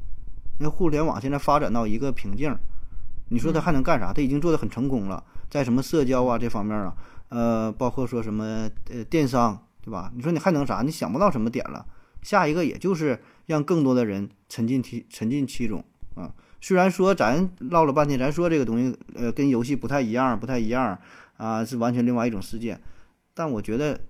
[0.59, 2.57] 因为互联网现在发展到一个瓶颈，
[3.29, 4.13] 你说它还能干啥？
[4.13, 6.95] 它已经做得很成功了，在什么社交啊这方面啊，
[7.29, 10.13] 呃，包括说什么呃电商，对吧？
[10.15, 10.83] 你说你还能啥？
[10.83, 11.85] 你想不到什么点了。
[12.23, 16.33] 下一个也就是让更多的人沉浸其沉浸其中啊。
[16.61, 20.97] 虽然说咱唠了半天，咱说这个东西呃跟游戏不太一样，不太一样
[21.37, 22.81] 啊，是完全另外一种世界。
[23.35, 24.01] 但我觉得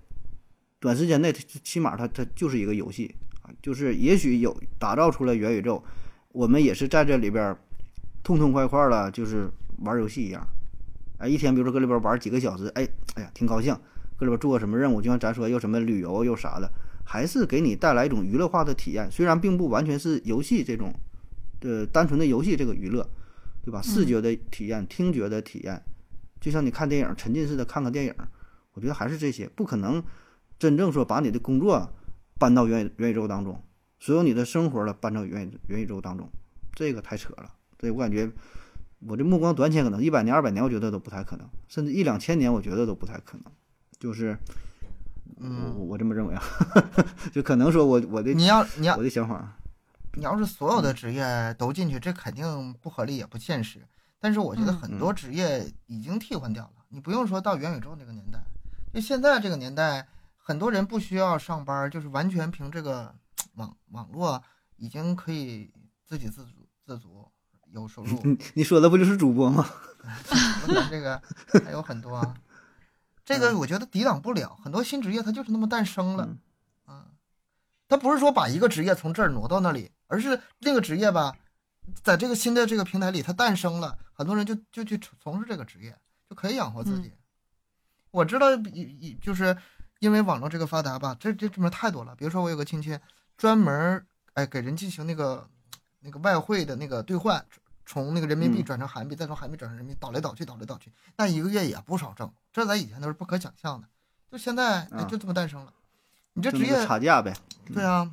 [0.79, 5.83] 短时间内，它起码它它就是一个游戏啊，就是也许有打造出来元宇宙，
[6.31, 7.55] 我们也是在这里边
[8.23, 9.49] 痛痛快快的，就是
[9.79, 10.45] 玩游戏一样。
[11.17, 13.75] 哎，一天比如说搁里边玩几个小时，哎，哎呀，挺高兴。
[14.17, 16.71] 搁里边做个什么任务，就像咱说又什么旅游又啥的，
[17.03, 19.11] 还是给你带来一种娱乐化的体验。
[19.11, 20.93] 虽然并不完全是游戏这种，
[21.61, 23.05] 呃，单纯的游戏这个娱乐，
[23.61, 23.81] 对吧？
[23.81, 25.81] 视觉的体验、听觉的体验，
[26.39, 28.13] 就像你看电影，沉浸式的看个电影，
[28.73, 30.01] 我觉得还是这些，不可能
[30.57, 31.89] 真正说把你的工作
[32.39, 33.61] 搬到元元宇宙当中，
[33.99, 36.29] 所有你的生活了搬到元元宇宙当中，
[36.73, 37.51] 这个太扯了。
[37.79, 38.31] 所以我感觉
[38.99, 43.51] 我这目光短浅，可能一百年、二百年，我觉得都不太可能，甚至一两千年，我觉得都不太可能。
[43.99, 44.37] 就是，
[45.37, 46.43] 嗯，我我这么认为啊，
[47.31, 49.57] 就可能说我我的你要你要我的想法，
[50.13, 53.85] 你要是所有的职业都进去，这肯定不合理也不现实。
[54.19, 58.39] 但是我觉得嗯很多职业已经替换掉了，你不用说到元宇宙那个年代，
[58.93, 60.07] 就现在这个年代，
[60.47, 63.15] 很多人不需要上班，就是完全凭这个
[63.55, 64.43] 网网络
[64.75, 65.73] 已经可以
[66.05, 67.27] 自给自足自足
[67.71, 68.21] 有收入。
[68.23, 69.67] 你 你说的不就是主播吗？
[70.91, 71.19] 这个
[71.65, 72.35] 还有很多啊，
[73.25, 76.37] 这个我觉得抵挡不了，很多新职业它就是那么诞生了嗯，
[76.95, 77.07] 啊，
[77.87, 81.35] 它不是说把一个职业从这儿挪到那里，而是那个职业吧，
[82.03, 85.97] 在这个新的这个平台里它诞生了，很多人就就去从事这个职业，
[86.29, 87.11] 就可以养活自己。
[88.11, 89.57] 我知道，一一就是
[89.99, 92.15] 因为网络这个发达吧，这这这面太多了。
[92.15, 92.99] 比如说，我有个亲戚
[93.37, 95.47] 专门儿哎给人进行那个
[95.99, 97.43] 那个外汇的那个兑换，
[97.85, 102.31] 从那个人民币嗯转成韩币，再从韩币转成人民币，倒来倒去，倒来倒去，那一个月也不少挣。
[102.51, 103.87] 这在以前都是不可想象的，
[104.31, 105.73] 就现在就这么诞生了。
[106.33, 107.33] 你这职业差价呗。
[107.73, 108.11] 对啊，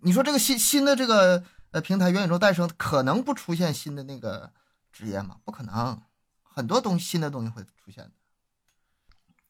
[0.00, 4.52] 你说这个新新的这个呃平台元宇宙诞生，可能不出现新的那个
[4.92, 5.36] 职业吗？
[5.44, 6.02] 不可能，
[6.42, 8.10] 很多东西新的东西会出现的。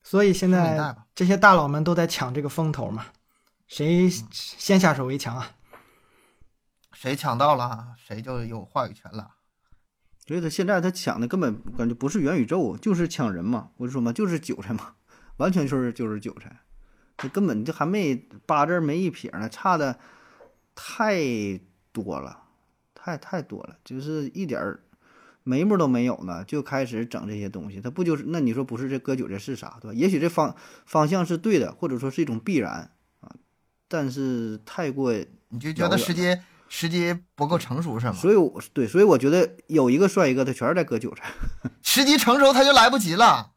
[0.05, 3.07] 所以现在这些大佬们都在抢这个风头嘛，
[3.67, 5.51] 谁先下手为强啊？
[6.93, 9.31] 谁抢到了，谁就有话语权了。
[10.27, 13.71] 所以他现在他抢的根本感觉不是元宇宙，就是抢人嘛。
[13.79, 14.95] 我就说嘛，就是韭菜嘛，
[15.39, 16.61] 完全就是就是韭菜。
[17.17, 19.99] 这根本就还没八字没一撇呢，差的
[20.75, 21.19] 太
[21.93, 22.45] 多了，
[22.95, 24.84] 太太多了，就是一点儿
[25.45, 27.81] 眉目都没有呢，就开始整这些东西。
[27.81, 29.95] 他不就是那你说不是这割韭菜是啥，对吧？
[29.95, 32.91] 也许这方方向是对的，或者说是一种必然
[33.21, 33.31] 啊，
[33.87, 35.15] 但是太过
[35.51, 36.37] 你就觉得时机
[36.69, 38.13] 时机不够成熟是吗？
[38.13, 41.31] 所以我对，所以我觉得有一个算一个，他全是在割韭菜。
[41.83, 43.53] 时机成熟他就来不及了，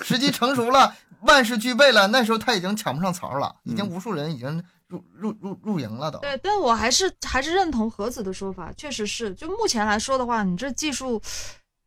[0.00, 6.18] 时机成熟了，万事俱备了，那时候他已经抢不上槽了，已经无数人已经入入入入营了都。
[6.18, 11.22] 对，但我还是还是认同盒子的说法，确实是，就目前来说的话，你这技术，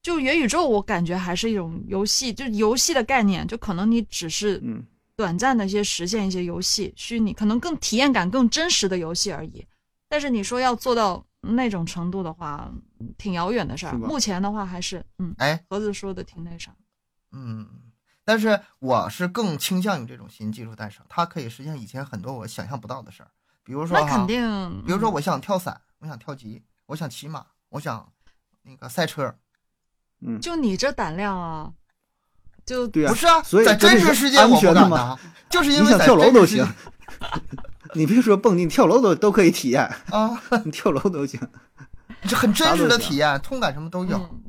[0.01, 4.84] 就元宇宙，我感觉还是一种游戏，就游戏的概念，就可能你只是嗯，
[5.16, 9.66] 短暂的一些实现一些游戏，虚拟可能更体验感更真实的游戏而已。
[10.08, 12.72] 但是你说要做到那种程度的话，
[13.18, 13.93] 挺遥远的事儿。
[13.97, 16.74] 目前的话还是，嗯，哎，盒子说的挺那啥。
[17.32, 17.68] 嗯，
[18.26, 23.30] 但是我是更倾向于这种新技术诞生，它可以实现以前很多我想象不到的事儿，
[23.63, 28.07] 比如说哈那肯，定，嗯比如说我想跳伞，我想跳级，我想骑马，我想
[28.63, 29.36] 那个赛车，
[30.21, 31.71] 嗯，就你这胆量啊，
[32.65, 35.17] 就对呀、不是啊，所以在真实世界我不敢呐，
[35.49, 36.65] 就是因你想为在跳楼都行
[37.95, 41.39] 你别说蹦迪，你跳楼都都可以体验，啊， 你跳楼都行。
[42.28, 44.41] 这很真实的体验，痛感什么都有，嗯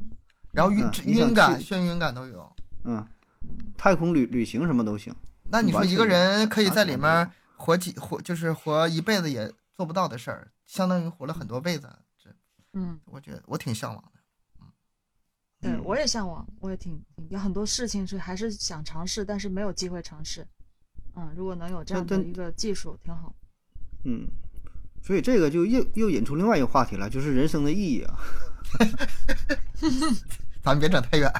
[0.53, 2.51] 然后晕晕感、眩晕感都有。
[2.85, 3.05] 嗯，
[3.77, 5.15] 太空旅旅行什么都行。
[5.51, 11.89] 那你说一个人可以在里面活几活，就是活一辈子也做不到的事儿，相当于活了很多辈子。
[12.17, 12.31] 这
[12.73, 14.11] 嗯，我觉得我挺向往的。
[14.61, 14.67] 嗯
[15.61, 17.01] 对嗯我也向往，我也挺
[17.31, 20.47] 有很多事情是还是想尝试，但是没有机会尝试。
[21.17, 23.35] 嗯，如果能有这样的一个技术，挺好。
[24.05, 24.27] 嗯，
[25.03, 28.19] 所以这个就又又引出另外一个话题了，就是人生的意义啊。
[30.63, 31.33] 咱别整太远。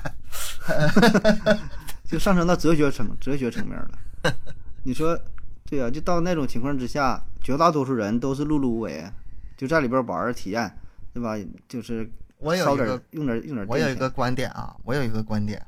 [2.05, 3.99] 就上升到哲学层哲学层面了。
[4.85, 5.19] 你说，
[5.65, 9.11] 对啊、就到那种情况之下，绝大多数人都是碌碌无为，
[9.57, 10.79] 就在里边玩儿体验，
[11.13, 11.35] 对吧？
[11.67, 15.65] 就是我有一个用点用点我有一个，观点啊，我有一个观点，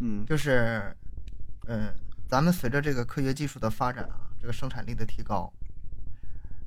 [0.00, 0.94] 嗯就是，
[1.66, 1.94] 嗯，
[2.28, 5.52] 咱们随着这个科学技术的发展啊，这个生产力的提高，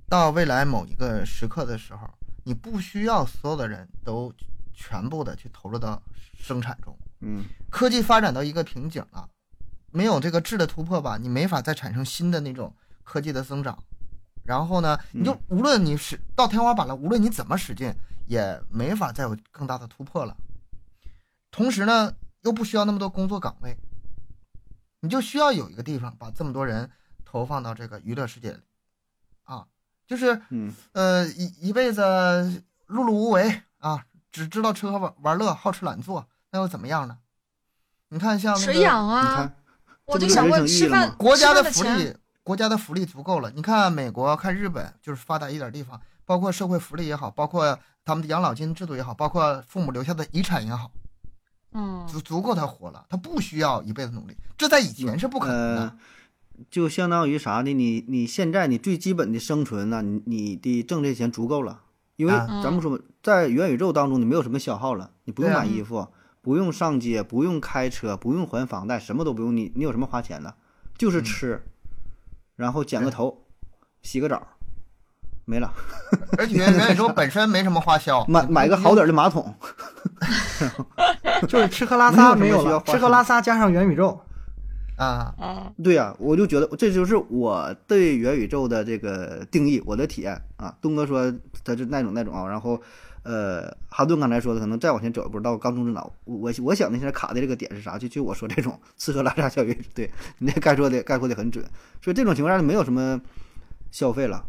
[0.07, 2.09] 到未来某一个时刻的时候，
[2.45, 4.33] 你不需要所有的人都
[4.73, 6.01] 全部的去投入到
[6.37, 6.97] 生产中。
[7.19, 7.45] 嗯。
[7.69, 9.29] 科技发展到一个瓶颈了，
[9.91, 13.77] 没有这个质的突破吧，你没法再产生新的那种科技的增长。
[14.43, 17.93] 然后呢，你就嗯无论你是到天花板了，无论你怎么使劲，
[18.27, 20.35] 也没法再有更大的突破了。
[21.51, 23.75] 同时呢，又不需要那么多工作岗位，
[25.01, 26.89] 你就需要有一个地方把这么多人
[27.25, 28.59] 投放到这个娱乐世界里，
[29.43, 29.67] 啊，
[30.07, 30.73] 就是嗯。
[30.93, 32.01] 呃一一辈子
[32.87, 37.17] 碌碌无为啊，只知道吃喝玩玩乐，好吃懒做，那又怎么样呢？
[38.09, 39.55] 你看像那谁个你养啊看？
[40.05, 43.51] 我就想问吃饭国家的福利，国家的福利足够了。
[43.51, 50.89] 你看美国，看日本，就是发达一点地方，包括社会福利也好，包括他们的养老金制度也好，包括父母留下的遗产也好，
[51.73, 54.37] 嗯，足足够他活了，他不需要一辈子努力。
[54.57, 55.81] 这在以前是不可能的。
[55.81, 55.97] 呃，
[56.71, 57.73] 就相当于啥呢？
[57.73, 61.81] 你你现在你最基本的生存呢，你你的挣这钱足够了，
[62.15, 66.07] 因为啊咱们说在元宇宙当中，你没有什么消耗了，你不用买衣服，
[66.47, 70.55] 不用上街，不用开车，不用还房贷，什么都不用，你你有什么花钱的？
[70.97, 71.61] 就是嗯吃，
[72.55, 73.43] 然后剪个头，
[74.01, 74.47] 洗个澡，
[75.43, 75.73] 没了，
[76.37, 79.53] 而 且元宇宙本身没什么花销，买买个好点儿的马桶，
[81.49, 84.17] 就是吃喝拉撒没没有吃喝拉撒加上元宇宙，
[84.95, 85.35] 啊。
[85.37, 90.73] 啊，对呀、我就觉得这就是我对元宇宙的这个定义，我的体验啊。
[90.79, 91.29] 东哥说
[91.65, 92.81] 他是那种那种啊，然后
[93.27, 97.97] 呃，哈顿刚才说的可能再往前走一步到缸中之脑，我我我想的现在卡的这个点是啥？
[97.97, 101.61] 就就我说这种 吃喝拉撒教育，对你那概括的概括的很准，
[102.01, 103.19] 所以这种情况下就没有什么
[103.91, 104.45] 消费了，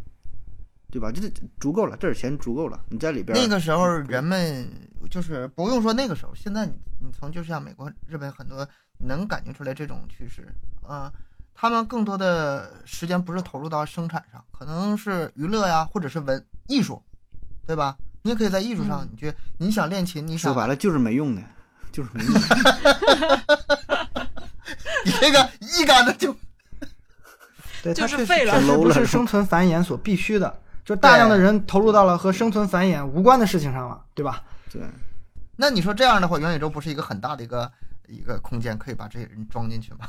[0.93, 1.11] 对吧？
[1.11, 4.71] 这这足够了，这点钱足够了，你在里边那个时候人们
[5.11, 8.65] 就是不用说那个时候，现在你你从就像美国、日本很多
[8.99, 10.47] 能感觉出来这种趋势。
[10.87, 11.13] 啊、
[11.53, 17.03] 他们更多的时间不是投入到生产上，可能是娱乐呀，或者是文艺术，
[17.67, 17.99] 对吧？
[18.23, 21.43] 你也可以在艺术上，嗯你去你想练琴，你想说白了就是没用的，
[21.93, 22.35] 就是没用。
[25.05, 26.35] 你这个一杆子就
[27.83, 34.43] 对，就它是废了不是生存繁衍所必须的，就大量的人投入到了和生存繁衍无关的事情上了，对吧？
[34.71, 34.83] 对，
[35.57, 37.73] 那你说这样的话，元宇宙不是一个很大的一个
[38.09, 40.01] 一个空间，可以把这些人装进去吗？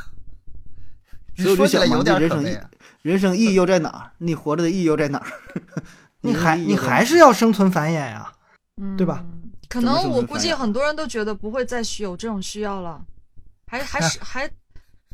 [1.37, 2.69] 所以说起来有点人生意可悲啊。
[3.01, 4.11] 人生意义又在哪儿？
[4.17, 5.31] 你活着的意义又在哪儿？
[6.21, 8.31] 你还你还是要生存繁衍呀，
[8.81, 9.23] 嗯，对吧？
[9.69, 12.99] 可能我估计很多人都觉得不会再需有这种需要了，
[13.67, 14.49] 还还是还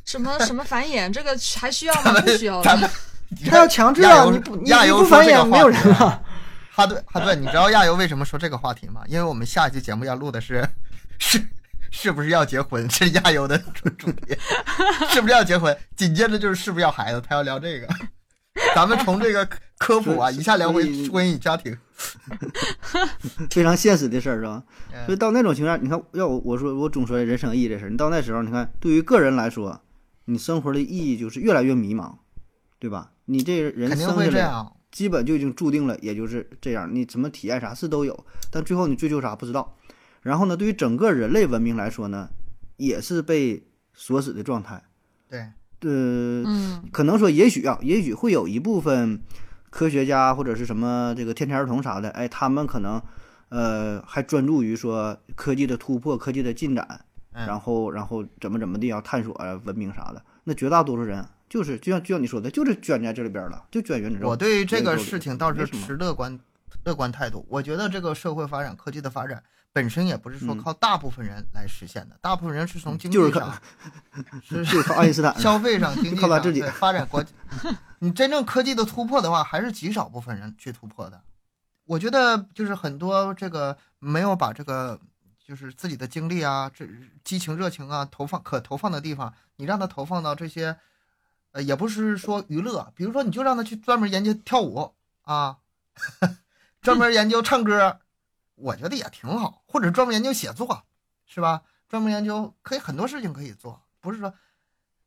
[0.05, 2.21] 什么 什么繁衍，这个还需要 吗？
[2.21, 2.91] 不需要了。
[3.49, 6.23] 他要强制啊，你不你你不繁衍没有人了。
[6.71, 9.01] 哈顿哈顿，你知道亚游为什么说这个话题吗？
[9.07, 10.67] 因为我们下一期节目要录的是
[11.19, 11.41] 是
[11.89, 14.37] 是不是要结婚，是亚游的主主题，
[15.09, 15.75] 是不是要结婚？
[15.95, 17.87] 紧接着就是是不是要孩子，他要聊这个。
[18.73, 19.47] 咱们从这个
[19.77, 21.77] 科普啊，一下聊回婚姻家庭。
[23.49, 24.63] 非常现实的事儿，是吧？
[25.05, 29.81] 所以嗯到那种情况下，你看，要我我说我总说人生意义这事儿，你到那时候，你看对于个人来说，
[30.25, 32.15] 你生活的意义就是越来越迷茫，
[32.79, 33.11] 对吧？
[33.25, 34.71] 你这人肯定生下来会这。
[34.91, 36.89] 基本就已经注定了，也就是这样。
[36.93, 39.75] 你怎么体验啥事都有，但最后你追求啥不知道。
[40.21, 42.29] 然后呢，对于整个人类文明来说呢，
[42.77, 44.81] 也是被锁死的状态。
[45.27, 45.39] 对，
[45.81, 49.21] 呃，嗯可能说也许啊，也许会有一部分
[49.75, 53.01] 科学家或者是什么这个天才儿童啥的，哎，他们可能
[53.49, 56.87] 呃还专注于说科技的突破、科技的进展，
[57.33, 60.23] 嗯然后然后怎么怎么地要探索啊文明啥的。
[60.45, 64.29] 那绝大多数人就是就像就像你说的，就是卷在这里边了，就卷元宇宙。
[64.29, 66.39] 我对于这个事情倒是持乐观
[66.85, 67.45] 乐观态度。
[67.49, 69.43] 我觉得这个社会发展、科技的发展
[69.75, 73.61] 本身也不是说嗯靠大部分人来实现的，大部分人是从经济上、
[74.41, 77.33] 是就是靠爱因斯坦消费上、经济上 靠他自己对发展国际。
[77.99, 81.21] 你真正科技的突破的话，还是极少部分人去突破的。
[81.83, 84.97] 我觉得就是很多这个没有把这个
[85.45, 86.87] 就是自己的精力啊、这
[87.25, 90.77] 激情、热情啊投放可投放的地方，你让他投放到这些，
[91.51, 95.57] 呃，也不是说娱乐，比如说你就让他去专门研究跳舞啊，
[96.81, 97.99] 专门研究唱歌，
[98.55, 100.83] 我觉得也挺好，或者专门研究写作，
[101.25, 101.61] 是吧？
[101.87, 104.33] 专门研究可以很多事情可以做，不是说，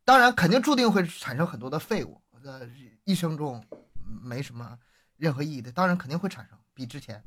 [0.05, 2.69] 当然肯定注定会产生很多的废物，呃，
[3.05, 3.65] 一生中
[4.23, 4.79] 没什么
[5.17, 7.23] 任何意义的，当然肯定会产生比之前，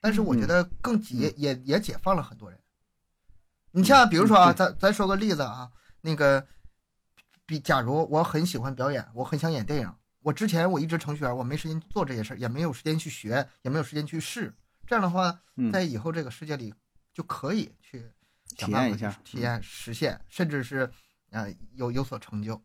[0.00, 2.58] 但是我觉得更解也也解放了很多人。
[3.72, 5.70] 你像比如说啊，嗯咱咱说个例子啊，
[6.00, 6.46] 那个，
[7.44, 14.54] 比假如我很喜欢表演，我很想演电影，我之前我一直程序员，我没时间做这些事儿，也没有时间去学，也没有时间去试。
[14.86, 16.72] 这样的话，嗯在以后这个世界里
[17.12, 18.04] 就可以去
[18.56, 20.88] 体验一下体验、实现，甚至是
[21.30, 22.60] 呃有有所成就。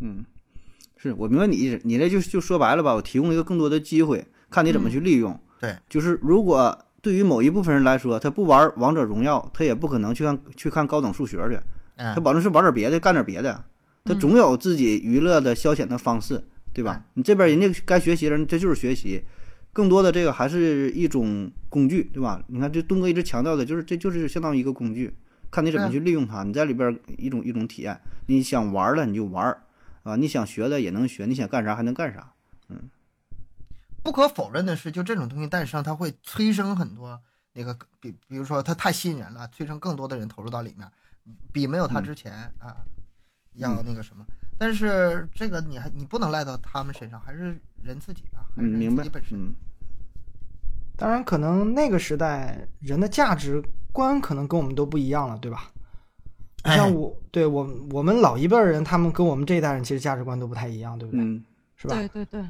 [0.00, 0.24] 嗯，
[0.96, 5.38] 是我明白你意思，你这就就说白了吧，我提供一个更多的机会，看你怎么去利用。
[5.60, 11.60] 对，就是如果对于某一部分人来说，他不玩王者荣耀，他也不可能去看去看高等数学去，
[11.96, 13.64] 嗯他，保证是玩点别的，干点别的，
[14.04, 16.42] 他总有自己娱乐的消遣的方式，
[16.72, 17.04] 对吧？
[17.14, 19.24] 你这边人家该学习的人，这就是学习，
[19.72, 22.42] 更多的这个还是一种工具，对吧？
[22.48, 25.14] 你看，这东哥一直强调的就是，这就是相当于一个工具，
[25.50, 26.42] 看你怎么去利用它。
[26.42, 29.62] 你在里边一种一种体验，你想玩了你就玩儿，
[30.02, 32.32] 啊，你想学的也能学，你想干啥还能干啥。
[32.68, 32.90] 嗯
[34.02, 37.20] 不可否认的是，就这种东西诞生，它会催生很多
[37.52, 40.88] 那个，比比如说它太吸引人了，催生更多的人投入到里面，
[41.52, 42.76] 比没有它之前、啊
[43.54, 44.24] 要那个什么。
[44.56, 49.24] 但是这个你还你不能赖到他们身上，还是人自己吧，还嗯，是人明白自己本。
[49.24, 49.38] 身。
[49.38, 49.54] 嗯，
[50.96, 55.70] 当然，可能那个时代人的价值观可能跟我们都不一样了，对吧？
[56.64, 61.24] 像我，对我我们老一辈儿人，他们跟我们这一代人其实价值观都不太一样，对不对？
[61.24, 61.42] 嗯，
[61.76, 61.94] 是吧？
[61.94, 62.42] 对对对，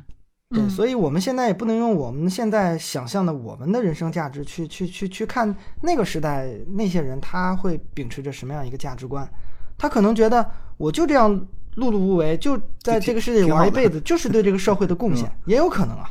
[0.48, 9.28] 对，嗯所以我们现在也不能用我们现在想象的我们的人生价值去去去去看那个时代那些人，他会秉持着什么样一个价值观？
[9.76, 11.46] 他可能觉得我就这样
[11.78, 16.10] 碌碌无为，就在这个世界玩一辈子，就是对这个社会的贡献，也有可能啊。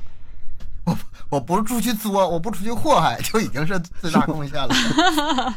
[0.85, 0.97] 我
[1.29, 4.69] 我不出去作，我不出去祸害，就已经是最大贡献了。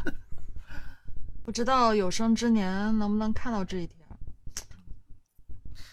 [1.44, 3.96] 不知道有生之年能不能看到这一天。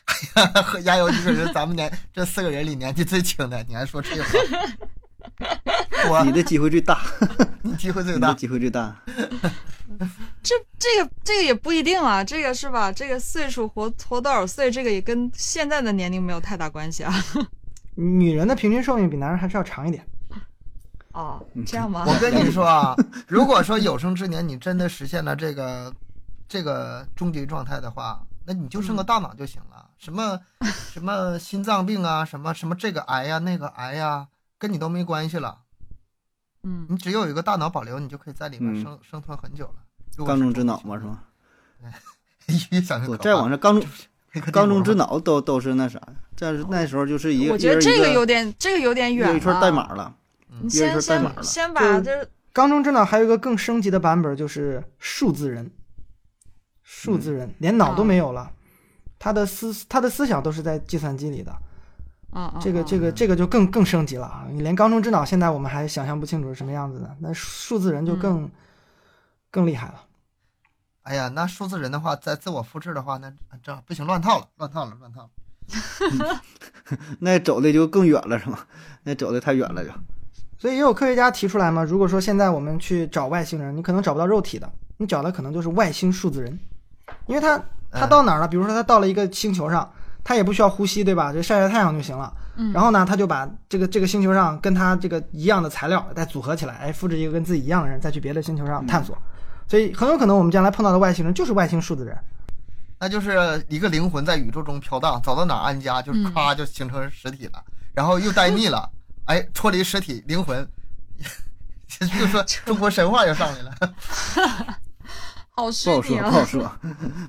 [0.34, 4.30] 哎呀和亚游，你可是咱们年这四个人里年纪最轻的，你还说这话？
[6.10, 6.99] 我你的机会最大，
[7.62, 8.28] 你机会最大。
[8.28, 8.95] 你的机会最大。
[10.44, 12.91] 这这个这个也不一定啊，这个是吧？
[12.91, 17.14] 这个岁数活活多少岁，这个也跟现在的年龄没有太大关系啊。
[17.95, 20.06] 女人的平均寿命比男人还是要长一点。
[21.14, 22.06] 哦，这样吗？
[22.08, 22.95] 我跟你说啊，
[23.28, 25.91] 如果说有生之年你真的实现了这个
[26.48, 29.90] 这个终极状态的话，那你就剩个大脑就行了。
[29.98, 30.40] 什么
[30.94, 34.28] 什么心脏病啊，什么什么这个癌呀、那个癌呀，
[34.58, 35.60] 跟你都没关系了。
[36.64, 40.26] 嗯，你只有一个大脑保留，你就可以在里面嗯生、生存很久了。
[40.26, 41.24] 缸中之脑嘛，是吧？
[42.72, 43.90] 越想越不，可怕再往上，缸中
[44.34, 46.02] 那个缸中之脑都都是那啥，
[46.36, 49.38] 这是那时候就是一个，我觉得这个有点，这个有点远了。
[49.38, 50.16] 一串代码了，
[50.62, 51.44] 你先串代码了。
[51.44, 55.72] 先先把就这缸中之脑还有一个更升级的版本，就是数字人，
[56.84, 58.52] 数字人、连脑都没有了，
[59.20, 61.56] 他的思他的思想都是在计算机里的。
[62.32, 64.45] 啊啊，这个啊这个这个就更更升级了啊！
[64.52, 68.49] 你连缸中之脑现在我们还想象不清楚是什么样子的，那数字人就更、
[69.49, 70.04] 更厉害了。
[71.04, 73.32] 哎呀，那数字人的话，在自我复制的话，那
[73.64, 75.30] 这不行，乱套了，乱套了，乱套了。
[77.20, 78.60] 那走的就更远了，是吗？
[79.04, 79.91] 那走的太远了就。
[80.60, 86.60] 所以也有科学家提出来嘛，如果说现在我们去找外星人，你可能找不到肉体的，你找的可能就是外星数字人，
[87.26, 88.48] 因为他他到哪儿了？
[88.48, 89.94] 比如说他到了一个星球上，
[90.28, 91.32] 他也不需要呼吸，对吧？
[91.32, 92.34] 就晒晒太阳就行了。
[92.58, 99.18] 嗯然后呢，他就把这个这个星球上跟他这个一样的材料再组合起来，哎，复制一个跟自己一样的人，再去别的星球上探索。
[99.70, 102.18] 所以很有可能我们将来碰到的外星人就是外星数字人。
[102.99, 107.64] 那就是一个灵魂在宇宙中飘荡，走到哪儿安家，就是嗯咵就形成实体了，
[107.94, 108.90] 然后又待腻了，
[109.28, 110.68] 哎，脱离实体，灵魂，
[111.88, 114.76] 就说中国神话又上来了。
[115.58, 116.02] 好不好说！
[116.22, 116.72] 不好说，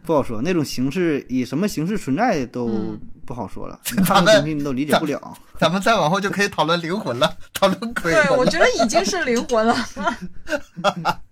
[0.04, 0.42] 不好说。
[0.42, 5.36] 那种形式以什么形式存在都嗯不好说了， 你看的东西你都理解不了。
[5.58, 8.36] 咱们再往后就可以讨论灵魂了，讨论鬼对，魂了。
[8.36, 9.74] 我觉得已经是灵魂了。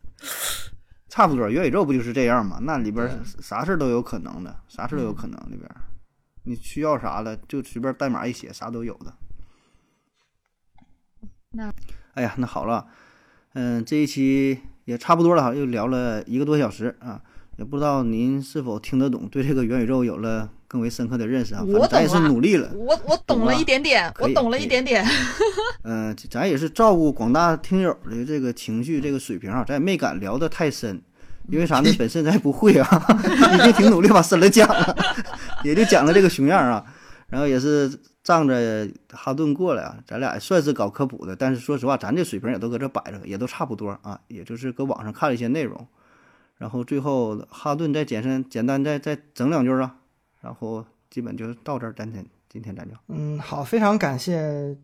[1.10, 2.58] 差不多，元宇宙不就是这样吗？
[2.62, 3.08] 那里边
[3.40, 5.76] 啥事儿都有可能的，啥事儿都有可能里边儿。
[6.44, 9.12] 你需要啥了，就随便代码一写，啥都有的。
[11.50, 11.70] 那，
[12.14, 12.86] 哎呀，那好了，
[13.52, 17.20] 嗯，这一期也差不多了哈，又聊了一个多小时啊，
[17.58, 21.58] 也不知道您是否听得懂，对这个元宇宙有了更为深刻的认识啊。
[21.58, 25.04] 反我正咱也是努力了，我我懂了一点点，我懂了一点点。
[25.82, 31.02] 嗯、 咱也是照顾广大听友的这个情绪、这个水平啊，咱也没敢聊得太深，
[31.48, 31.90] 因为啥呢？
[31.98, 33.18] 本身咱也不会啊，
[33.54, 34.96] 已经挺努力把深了讲了，
[35.64, 36.84] 也就讲了这个熊样啊。
[37.28, 37.90] 然后也是
[38.26, 45.86] 仗着哈顿过来啊，咱俩算是搞科普的，但是说实话，咱这水平也都搁这摆着，也都差不多啊，也就是搁网上看了一些内容，
[46.58, 49.94] 然后最后哈顿再简单简单再再整两句啊，
[50.40, 54.76] 然后基本就到这儿，咱天今天咱就嗯，好，非常感谢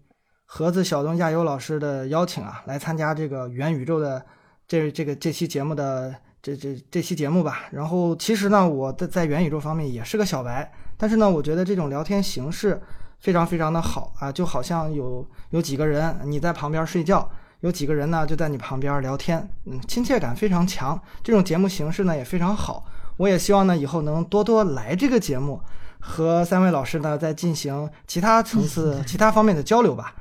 [0.46, 4.24] 盒子小东亚优老师的邀请啊，来参加这个元宇宙的
[4.68, 7.64] 这这个这期节目的这这这期节目吧。
[7.72, 12.80] 然后其实呢，我在在元宇宙方面也是个小白，但是呢，我觉得这种聊天形式
[13.22, 17.30] 非常非常的好啊，就好像有有几个人你在旁边睡觉。
[17.60, 21.00] 有几个人呢就在你旁边聊天，嗯，亲切感非常强。
[21.22, 22.84] 这种节目形式呢也非常好，
[23.16, 25.60] 我也希望呢以后能多多来这个节目，
[26.00, 30.16] 和三位老师呢再进行其他层次、 其他方面的交流吧。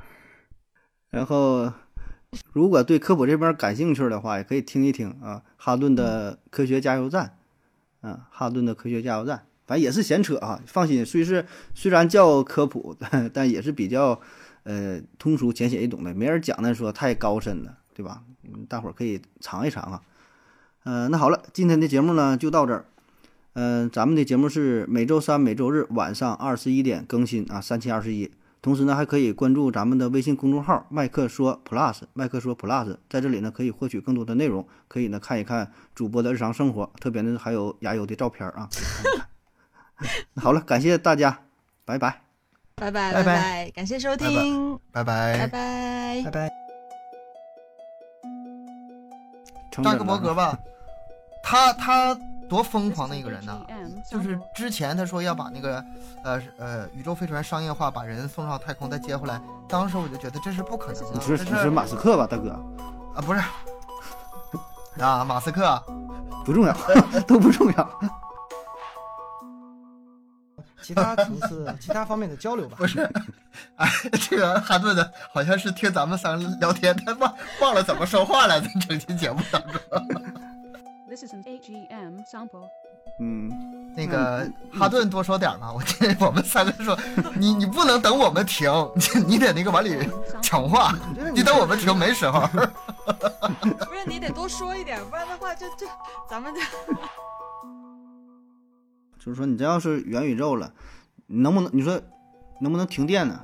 [1.10, 1.72] 然后，
[2.52, 7.38] 如果对科普这边感兴趣的话，也可以听一听啊，哈顿的科学加油站，
[8.02, 10.60] 啊，哈顿的科学加油站，反正也是闲扯啊。
[10.66, 12.96] 放心，虽是虽然叫科普，
[13.32, 14.20] 但也是比较
[14.64, 18.22] 呃通俗浅显易懂的，没人讲的说太高深了，对吧？
[18.44, 20.02] 嗯，大伙儿可以尝一尝啊。
[20.84, 22.84] 呃，那好了，今天的节目呢就到这儿。
[23.54, 28.32] 嗯、咱们的节目是每周三、每周日晚上二十一点更新啊，三七二十一。
[28.62, 38.68] 同时呢，还可以关注咱们的微信公众号“麦克说 Plus”，麦克说 Plus，在这里呢可以获取更多的内容，可以呢看一看主播的日常生活，特别呢还有牙油的照片啊，
[40.34, 41.38] 那 好了，感谢大家，
[41.84, 42.20] 拜拜。
[42.74, 45.46] 拜拜拜拜拜，感谢收听，拜拜拜。
[45.46, 46.30] 拜拜。
[46.30, 46.50] 拜。
[49.82, 50.58] 扎克伯格吧，
[51.44, 52.18] 他他
[52.48, 53.64] 多疯狂的一个人呢
[54.10, 55.84] 就是之前他说要把那个
[56.24, 61.10] 呃呃宇宙飞船商业化，把人送上太空再接回来，当时我就觉得这是不可能的。
[61.14, 62.50] 你说你说马斯克吧，大哥，
[63.14, 63.40] 啊不是
[65.00, 65.82] 啊马斯克啊
[66.44, 66.76] 不重要，
[67.26, 68.00] 都不重要。
[70.82, 72.76] 其他层次、 其他方面的交流吧。
[72.78, 73.08] 不是，
[73.76, 73.88] 哎
[74.28, 79.80] 这个哈顿的好像是听咱们三个聊天，他忘忘了怎么说话了，在整期节目当中。
[81.08, 82.68] This is an AGM sample.
[83.20, 83.50] 嗯，
[83.94, 86.98] 那个哈顿多说点嘛，我记得我们三个说，
[87.36, 88.70] 你你不能等我们停，
[89.26, 90.08] 你得那个往里
[90.40, 90.94] 抢话，
[91.34, 92.48] 你等我们停没时候。
[93.04, 95.86] 不是你得多说一点，不然的话就就
[96.30, 96.60] 咱们就
[99.24, 100.72] 就是说你这要是元宇宙了，
[101.26, 102.00] 你能不能你说
[102.60, 103.38] 能不能停电呢？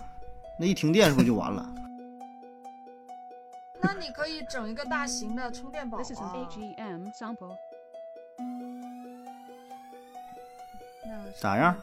[0.59, 1.65] 那一停电是不是就完了？
[3.81, 6.33] 那你你可以整一个大型的充电宝 This is an 啊。
[6.35, 7.55] AGM sample.
[11.07, 11.77] 那咋样？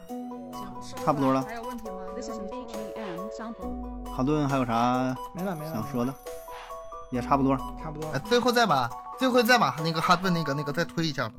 [1.04, 4.04] 差不多了还有问题吗 This is an AGM sample.
[4.12, 6.12] 哈顿还有啥没了没了，想说的？
[7.12, 7.56] 也差不多。
[7.82, 8.18] 差不多哎，。
[8.18, 11.34] 最后再把最后再把那个哈顿那个那个再推一下吧，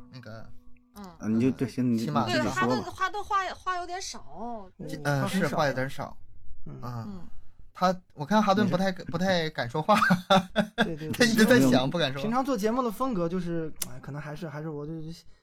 [1.19, 2.67] 啊，你就对，行，你起码你对，自己说吧。
[2.67, 4.69] 哈顿哈顿话话有点少。
[5.03, 6.15] 嗯是话有点少
[6.65, 7.21] 嗯，
[7.73, 9.95] 他我看哈顿不太 不太敢说话，
[10.83, 12.31] 对对他对，一直在想不敢说平。
[12.31, 14.93] 常做节目的风格就是，哎，可能还是还是我就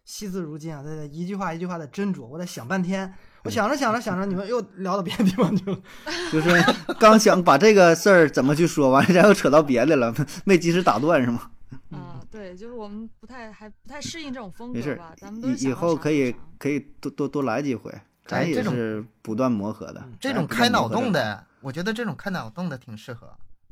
[0.05, 3.13] 惜字如金啊，在一句话一句话的斟酌，我得想半天。
[3.45, 5.79] 我想着想着想着，你们又聊到别的地方去了。
[6.33, 6.49] 就是
[6.99, 10.15] 刚想把这个事儿怎么去说，完了然后扯到别的了，
[10.47, 11.51] 没及时打断是吗？
[11.91, 17.95] 啊，对，就是我们不太还不太适应这种风格吧，咱们都以后可以可以多多多来几回，
[18.27, 20.05] 咱也是不断磨合的。
[20.19, 23.29] 这种开脑洞的，我觉得这种开脑洞的挺适合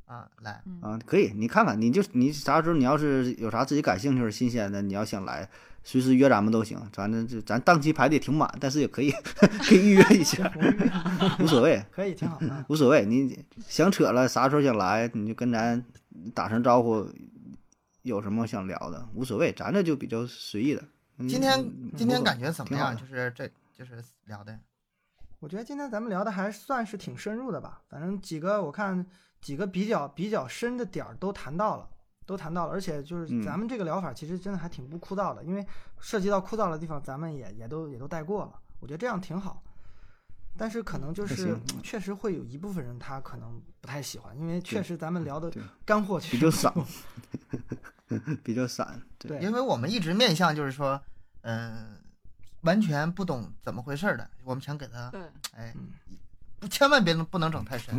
[0.06, 0.28] 啊。
[0.42, 5.48] 来，嗯啊，可以，你看看，你就你啥时候你要是有啥自己感兴趣、新鲜的，你要想来，
[5.82, 6.80] 随时约咱们都行。
[6.92, 9.10] 咱这这咱档期排的也挺满，但是也可以
[9.66, 10.48] 可以预约一下，
[11.42, 12.64] 无所谓，可以，挺好的。
[12.68, 13.04] 无所谓。
[13.04, 15.84] 你想扯了，啥时候想来，你就跟咱
[16.32, 17.04] 打声招呼，
[18.02, 20.82] 有什么想聊的，无所谓，咱这就比较随意的。
[21.18, 22.96] 嗯今天嗯今天感觉怎么样？
[22.96, 24.58] 就是这就是聊的，
[25.38, 29.06] 我觉得今天咱们聊的还算是挺深入的吧，反正几个我看
[29.40, 31.88] 几个比较比较深的点儿都谈到了，
[32.26, 35.64] 都谈到了，而且就是嗯咱们这个疗法其实真的还挺不枯燥的，因为
[36.00, 39.62] 涉及到枯燥的地方，咱们也也都也都带过了，我觉得这样挺好。
[40.56, 45.50] 但是可能就是确实会有一部分人他可能不太喜欢，因为确实咱们聊的
[45.84, 46.84] 干货比较散不
[48.18, 51.00] 多 比较散，对，对因为我们一直面向就是说，
[51.42, 51.96] 嗯，
[52.62, 55.22] 完全不懂怎么回事儿的，我们想给他，对
[55.56, 55.74] 哎
[56.70, 57.92] 千万别不能整太深。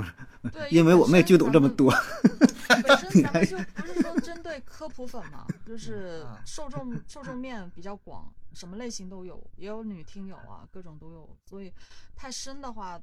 [0.51, 1.91] 对， 因为我们也就懂这么多。
[1.91, 2.01] 多。
[2.69, 11.29] 本身咱们就不是说针对科普粉嘛，就是嗯受众受众面比较广，什么类型都有，也有女听友啊，各种都有。
[11.45, 11.71] 所以
[12.15, 12.99] 太深的话，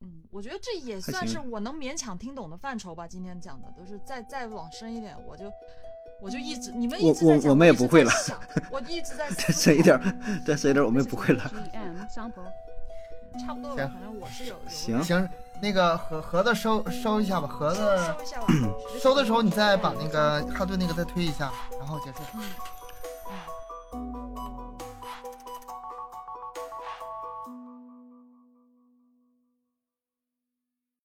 [0.00, 3.06] 嗯，我觉得这也算是我能勉强听懂的范畴吧。
[3.06, 5.52] 今天讲的都是再再往深一点，我就
[6.20, 8.12] 我就一直你们我一直在 讲， 我我们也不会了，
[8.70, 9.98] 我一直在再深一点，
[10.46, 11.50] 再深一点，我们也不会了。
[13.36, 15.28] 差不多反正我是有有行行，
[15.60, 18.46] 那个盒盒子收收一下吧，盒子收一下吧。
[19.00, 22.18] 收的时候你再把那个哈顿那个再推一下，然后结束。
[23.92, 24.83] 嗯